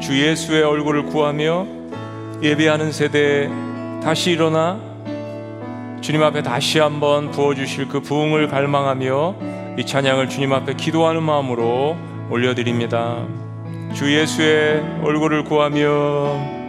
주 0.00 0.20
예수의 0.20 0.64
얼굴을 0.64 1.04
구하며 1.04 1.68
예배하는 2.42 2.90
세대에 2.90 3.48
다시 4.02 4.32
일어나 4.32 4.80
주님 6.00 6.20
앞에 6.20 6.42
다시 6.42 6.80
한번 6.80 7.30
부어주실 7.30 7.90
그 7.90 8.00
부흥을 8.00 8.48
갈망하며 8.48 9.36
이 9.78 9.86
찬양을 9.86 10.28
주님 10.28 10.52
앞에 10.52 10.74
기도하는 10.74 11.22
마음으로 11.22 11.96
올려드립니다. 12.28 13.24
주 13.94 14.12
예수의 14.12 14.82
얼굴을 15.04 15.44
구하며 15.44 16.63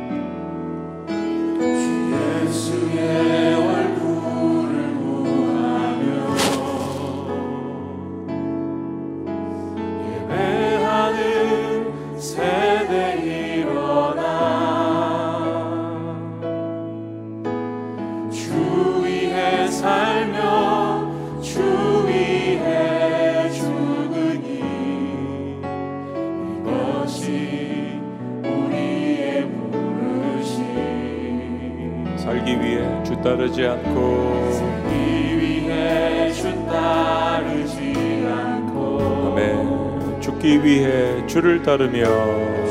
따르지 33.36 33.66
않고 33.66 34.52
살기 34.54 35.42
위해 35.42 36.32
주 36.32 36.44
따르지 36.66 38.26
않고 38.26 39.34
아멘. 39.34 40.22
죽기 40.22 40.64
위해 40.64 41.28
주를 41.28 41.62
따르며 41.62 42.06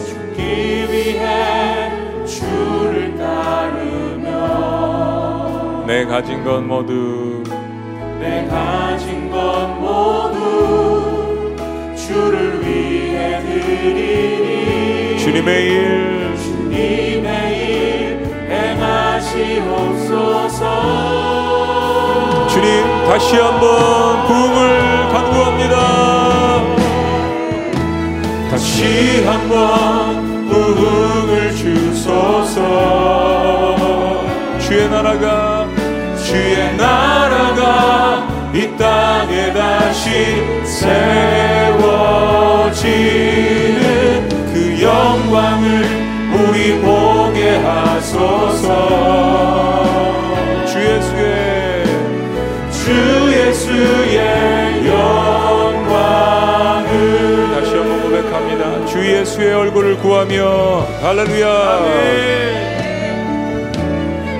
죽기 0.06 0.42
위해 0.90 1.90
주를 2.24 3.14
따르며 3.14 4.32
내 5.86 6.06
가진 6.06 6.42
것 6.42 6.62
모두 6.62 7.42
내 8.18 8.46
가진 8.46 9.30
것 9.30 9.66
모두 9.78 11.54
주를 11.94 12.66
위해 12.66 13.38
드리니 13.42 15.18
주님의 15.18 15.66
일행 15.66 16.34
하시옵소서. 19.24 20.64
주님 22.48 22.84
다시 23.06 23.36
한번 23.36 24.26
부흥을 24.26 25.08
간구합니다. 25.08 25.76
다시 28.50 29.24
한번 29.24 30.46
부흥을 30.48 31.56
주소서. 31.56 32.60
주의 34.60 34.88
나라가 34.88 35.66
주의 36.22 36.76
나라가 36.76 38.28
이 38.54 38.76
땅에 38.76 39.52
다시 39.52 40.44
세워지 40.64 42.84
예수의 59.34 59.52
얼굴을 59.52 59.96
구하며 59.96 60.86
할렐루야. 61.02 61.80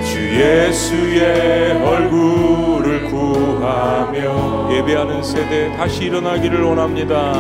주 0.05 0.41
예수의 0.41 1.73
얼굴을 1.85 3.11
구하며 3.11 4.69
예배하는 4.73 5.21
세대 5.25 5.77
다시 5.77 6.05
일어나기를 6.05 6.63
원합니다. 6.63 7.33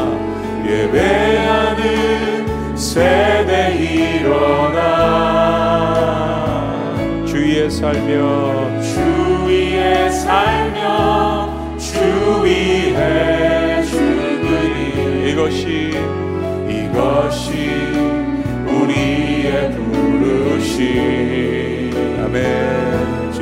예배하는 0.66 2.76
세대 2.76 3.76
일어나 3.76 5.04
주위에 7.24 7.70
살며 7.70 8.82
주위에 8.82 10.10
살며 10.10 11.76
주위에 11.78 13.80
죽으니 13.84 15.30
이것이 15.30 15.92
이 15.94 16.33
것이 16.94 17.52
우리의 18.66 19.72
부르심 19.72 20.80
아멘. 22.24 23.32
주 23.32 23.38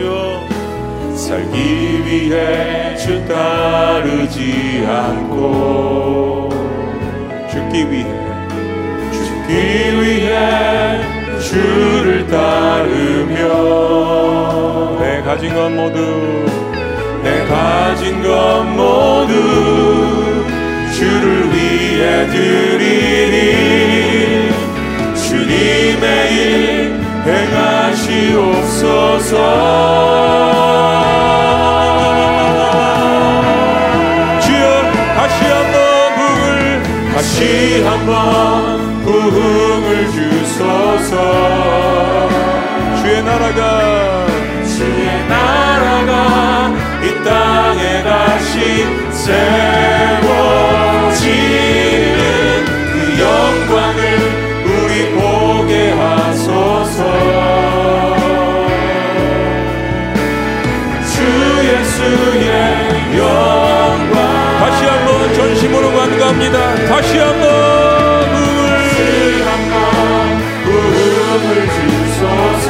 살기 1.17 2.05
위해 2.07 2.97
주 2.97 3.25
따르지 3.27 4.85
않고 4.89 6.49
죽기 7.51 7.91
위해. 7.91 8.07
죽기 9.13 9.53
위해 10.01 11.01
주를 11.41 12.27
따르며 12.27 13.39
내 14.99 15.21
가진 15.23 15.55
것 15.55 15.71
모두 15.71 16.43
가진 17.53 18.23
것 18.23 18.65
모두 18.65 19.72
위해 22.03 22.27
드리니 22.27 23.39
주님의 25.15 26.35
일 26.35 27.01
행하시옵소서. 27.25 28.43
다시 37.15 37.83
한번 37.85 39.05
부흥을 39.05 40.11
주소서. 40.11 41.15
주의 43.01 43.23
나라가 43.23 44.27
주의 44.67 45.07
나라가 45.29 46.73
이 47.05 47.07
땅에 47.23 48.03
다시 48.03 48.87
세워 49.13 50.62
다 66.93 66.97
다시 66.97 67.17
한번 67.17 67.41
부흥을 68.35 69.47
한번 69.47 69.77
부흥을 70.63 71.49
주소서 71.73 72.69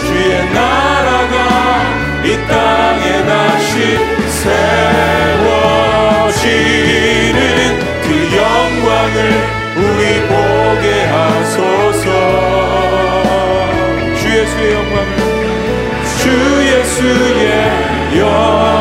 주의 0.00 0.32
나라가 0.52 1.36
이 2.24 2.26
땅에 2.48 3.06
다시 3.26 3.70
세워지는 6.26 7.48
그 8.02 8.06
영광을 8.36 9.16
우리 9.76 10.02
보게 10.26 10.84
하소서. 11.04 12.06
주 14.16 14.22
예수의 14.36 14.66
영광을 14.74 15.14
주 16.18 16.22
예수의 16.66 17.50
영광 18.18 18.75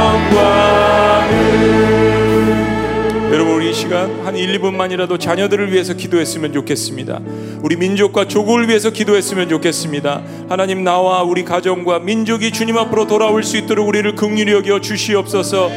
시간 3.76 4.26
한 4.26 4.38
1, 4.38 4.58
2분만이라도 4.62 5.20
자녀들을 5.20 5.74
위해서 5.74 5.94
기도했으면 5.94 6.54
좋겠습니다. 6.54 7.20
우리 7.62 7.76
민족과 7.76 8.26
조국을 8.26 8.70
위해서 8.70 8.90
기도했으면 8.90 9.50
좋겠습니다. 9.50 10.24
하나님 10.48 10.86
나와 10.86 11.24
우리 11.24 11.44
가정과 11.44 12.00
민족이 12.00 12.52
주님 12.52 12.78
앞으로 12.78 13.06
돌아올 13.06 13.44
수 13.44 13.58
있도록 13.58 13.90
우리를 13.90 14.16
긍휼히 14.16 14.54
여겨 14.54 14.80
주시옵소서. 14.80 15.70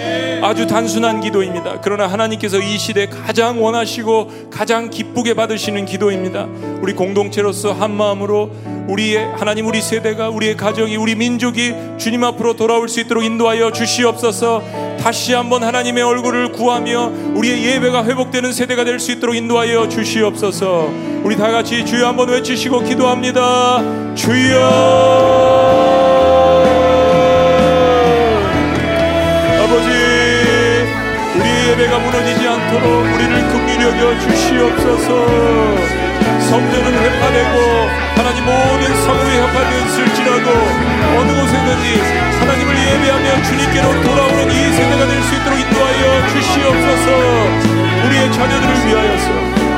아주 0.42 0.68
단순한 0.68 1.20
기도입니다. 1.20 1.80
그러나 1.82 2.06
하나님께서 2.06 2.60
이 2.60 2.78
시대 2.78 3.08
가장 3.08 3.62
원하시고 3.62 4.48
가장 4.48 4.90
기쁘게 4.90 5.34
받으시는 5.34 5.84
기도입니다. 5.84 6.46
우리 6.80 6.92
공동체로서 6.92 7.72
한 7.72 7.96
마음으로 7.96 8.52
우리의 8.88 9.32
하나님 9.36 9.66
우리 9.66 9.80
세대가 9.82 10.30
우리의 10.30 10.56
가정이 10.56 10.96
우리 10.96 11.14
민족이 11.14 11.74
주님 11.98 12.24
앞으로 12.24 12.54
돌아올 12.56 12.88
수 12.88 13.00
있도록 13.00 13.22
인도하여 13.24 13.70
주시옵소서. 13.70 14.62
다시 15.00 15.34
한번 15.34 15.62
하나님의 15.62 16.02
얼굴을 16.02 16.52
구하며 16.52 17.12
우리의 17.34 17.64
예배가 17.64 18.04
회복되는 18.04 18.52
세대가 18.52 18.84
될 18.84 18.98
수 18.98 19.12
있도록 19.12 19.36
인도하여 19.36 19.88
주시옵소서. 19.88 20.90
우리 21.22 21.36
다 21.36 21.50
같이 21.52 21.84
주여 21.84 22.08
한번 22.08 22.28
외치시고 22.30 22.80
기도합니다. 22.82 24.14
주여. 24.16 25.68
예배가 31.68 31.98
무너지지 31.98 32.48
않도록 32.48 32.84
우리를 33.14 33.48
긍휼히 33.48 33.84
여겨 33.84 34.18
주시옵소서. 34.18 36.07
성전은 36.40 36.92
회파되고 36.94 37.88
하나님 38.16 38.44
모든 38.44 38.82
성읍이 39.02 39.36
회파되었을지라도 39.36 40.50
어느 41.18 41.32
곳에든지 41.40 41.86
하나님을 42.40 42.70
예배하며 42.78 43.42
주님께로 43.42 44.02
돌아오는 44.02 44.50
이 44.50 44.72
세대가 44.72 45.06
될 45.06 45.22
수 45.22 45.34
있도록 45.34 45.58
인도하여 45.60 46.28
주시옵소서. 46.28 47.06
우리의 48.06 48.32
자녀들을 48.32 48.86
위하여서 48.86 49.28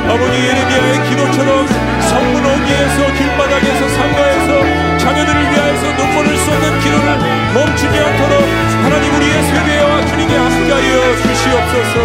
아버지 0.07 0.37
예레미야의 0.37 1.09
기도처럼 1.09 1.67
성문 1.67 2.45
어귀에서 2.45 3.13
길바닥에서 3.17 3.89
상가에서 3.89 4.97
자녀들을 4.97 5.51
위하여서 5.51 5.83
눈물을 5.97 6.37
쏟는 6.37 6.79
기도를 6.79 7.19
멈추지 7.53 7.99
않도록 7.99 8.47
하나님 8.83 9.13
우리의 9.15 9.43
세대와 9.43 10.05
주님께 10.05 10.35
함께하여 10.37 11.17
주시옵소서. 11.17 11.95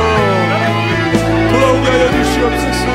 돌아오게 1.50 1.88
하여 1.88 2.10
주시옵소서. 2.10 2.86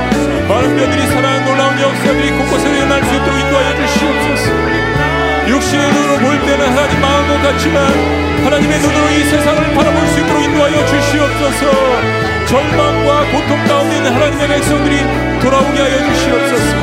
많은 0.49 0.77
자들이 0.77 1.07
사랑 1.07 1.40
놀라운 1.81 1.95
역사들이 1.95 2.31
곳곳에 2.31 2.69
일어날 2.69 3.03
수 3.03 3.15
있도록 3.15 3.39
인도하여 3.39 3.75
주시옵소서. 3.75 4.51
육신의 5.47 5.93
눈으로 5.93 6.17
볼 6.19 6.39
때는 6.45 6.69
하나님 6.69 7.01
마음 7.01 7.27
것 7.27 7.41
같지만 7.41 7.83
하나님의 8.45 8.79
눈으로 8.79 9.09
이 9.09 9.23
세상을 9.25 9.73
바라볼 9.73 10.07
수 10.07 10.19
있도록 10.19 10.43
인도하여 10.43 10.85
주시옵소서. 10.85 12.45
절망과 12.45 13.31
고통 13.31 13.65
가운데 13.65 13.97
있는 13.97 14.13
하나님의 14.13 14.47
백성들이 14.47 14.97
돌아오게 15.41 15.79
하여 15.81 16.13
주시옵소서. 16.13 16.77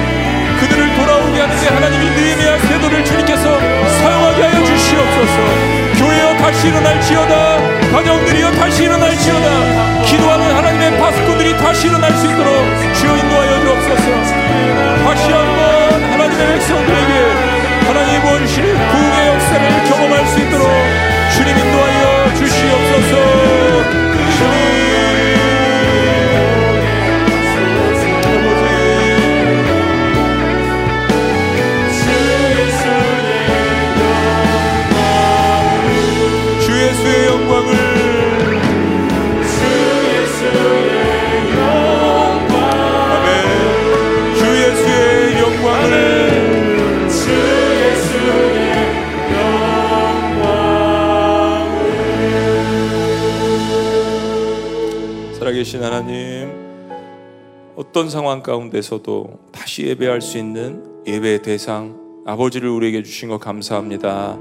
그들을 0.61 0.95
돌아오게 0.97 1.41
하는데 1.41 1.69
하나님이 1.69 2.11
느헤미야 2.11 2.59
세도를 2.59 3.05
주님께서 3.05 3.61
사용하게 4.01 4.43
하여 4.43 4.65
주시옵소서. 4.65 5.88
교회여 5.99 6.37
다시 6.37 6.69
일어날지어다. 6.69 7.91
가정들이여 7.91 8.53
다시 8.53 8.85
일어날지어다. 8.85 10.03
기도하는 10.05 10.55
하나님의 10.55 10.99
파수꾼들이 10.99 11.57
다시 11.57 11.89
일어날 11.89 12.13
수 12.13 12.27
있도록 12.27 12.55
주여 12.95 13.17
인도하여 13.17 13.61
주옵소서. 13.61 14.07
다시 15.05 15.33
한번 15.33 16.03
하나님의 16.13 16.47
백성들에게 16.55 17.13
하나님 17.87 18.25
원신 18.25 18.63
부흥의 18.63 19.27
역사를 19.29 19.85
경험할 19.89 20.27
수 20.29 20.39
있도록 20.41 20.69
주님 21.35 21.59
인도하여 21.59 21.98
계신 55.69 55.83
하나님 55.83 56.49
어떤 57.77 58.09
상황 58.09 58.43
가운데서도 58.43 59.39
다시 59.53 59.87
예배할 59.87 60.23
수 60.23 60.39
있는 60.39 60.83
예배의 61.07 61.43
대상 61.43 62.23
아버지를 62.25 62.71
우리에게 62.71 63.03
주신 63.03 63.29
것 63.29 63.37
감사합니다. 63.37 64.39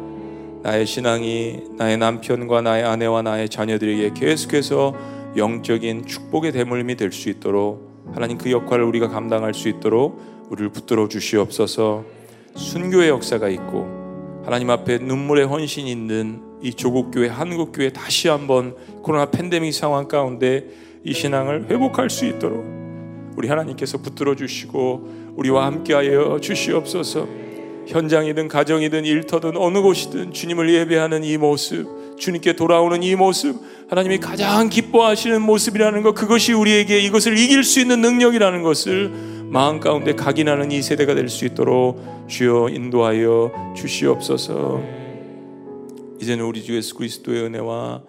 나의 0.64 0.86
신앙이 0.86 1.64
나의 1.78 1.98
남편과 1.98 2.62
나의 2.62 2.86
아내와 2.86 3.24
나의 3.24 3.50
자녀들에게 3.50 4.14
계속해서 4.14 4.96
영적인 5.36 6.06
축복의 6.06 6.54
대물림이 6.54 6.96
될 6.96 7.12
수 7.12 7.28
있도록 7.28 8.06
하나님 8.14 8.38
그 8.38 8.50
역할을 8.50 8.86
우리가 8.86 9.10
감당할 9.10 9.54
수 9.54 9.68
있도록 9.68 10.48
우리를 10.50 10.70
붙들어 10.70 11.10
주시옵소서. 11.10 12.06
순교의 12.56 13.10
역사가 13.10 13.50
있고 13.50 14.42
하나님 14.46 14.70
앞에 14.70 15.00
눈물의 15.00 15.46
헌신이 15.48 15.92
있는 15.92 16.42
이 16.62 16.74
조국 16.74 17.12
교회 17.12 17.28
한국 17.28 17.74
교회 17.74 17.92
다시 17.92 18.30
한번 18.30 18.78
코로나 19.04 19.26
팬데믹 19.30 19.74
상황 19.74 20.08
가운데 20.08 20.87
이 21.08 21.14
신앙을 21.14 21.68
회복할 21.70 22.10
수 22.10 22.26
있도록 22.26 22.66
우리 23.38 23.48
하나님께서 23.48 23.98
붙들어 24.00 24.36
주시고 24.36 25.36
우리와 25.38 25.66
함께하여 25.66 26.40
주시옵소서. 26.42 27.26
현장이든 27.88 28.50
가정이든 28.50 29.06
일터든 29.06 29.56
어느 29.56 29.82
곳이든 29.82 30.34
주님을 30.34 30.74
예배하는 30.74 31.24
이 31.24 31.38
모습, 31.38 32.18
주님께 32.18 32.58
돌아오는 32.58 33.02
이 33.04 33.16
모습, 33.16 33.56
하나님이 33.90 34.18
가장 34.18 34.68
기뻐하시는 34.68 35.42
모습이라는 35.42 36.04
것, 36.04 36.14
그것이 36.14 36.52
우리에게 36.52 37.00
이것을 37.00 37.38
이길 37.38 37.64
수 37.64 37.80
있는 37.80 38.02
능력이라는 38.02 38.62
것을 38.62 39.10
마음 39.46 39.80
가운데 39.80 40.14
각인하는 40.14 40.74
이 40.74 40.82
세대가 40.82 41.16
될 41.16 41.30
수 41.30 41.46
있도록 41.46 42.28
주여 42.28 42.68
인도하여 42.68 43.74
주시옵소서. 43.78 44.82
이제는 46.20 46.44
우리 46.44 46.62
주 46.64 46.76
예수 46.76 46.96
그리스도의 46.96 47.44
은혜와 47.44 48.02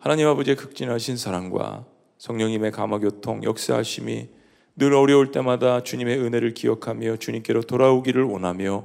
하나님 0.00 0.26
아버지의 0.26 0.56
극진하신 0.56 1.16
사랑과 1.16 1.84
성령님의 2.20 2.70
감화교통 2.70 3.44
역사하심이 3.44 4.28
늘 4.76 4.92
어려울 4.92 5.32
때마다 5.32 5.82
주님의 5.82 6.18
은혜를 6.18 6.52
기억하며 6.52 7.16
주님께로 7.16 7.62
돌아오기를 7.62 8.22
원하며 8.24 8.84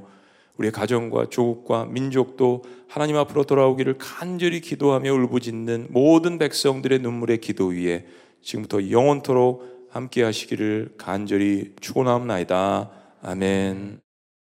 우리의 0.56 0.72
가정과 0.72 1.26
조국과 1.28 1.84
민족도 1.84 2.64
하나님 2.88 3.16
앞으로 3.16 3.44
돌아오기를 3.44 3.98
간절히 3.98 4.62
기도하며 4.62 5.12
울부짖는 5.12 5.88
모든 5.90 6.38
백성들의 6.38 7.00
눈물의 7.00 7.42
기도 7.42 7.66
위에 7.66 8.06
지금부터 8.40 8.90
영원토록 8.90 9.86
함께 9.90 10.22
하시기를 10.22 10.94
간절히 10.96 11.74
축원하옵나이다. 11.80 12.90
아멘. 13.20 14.05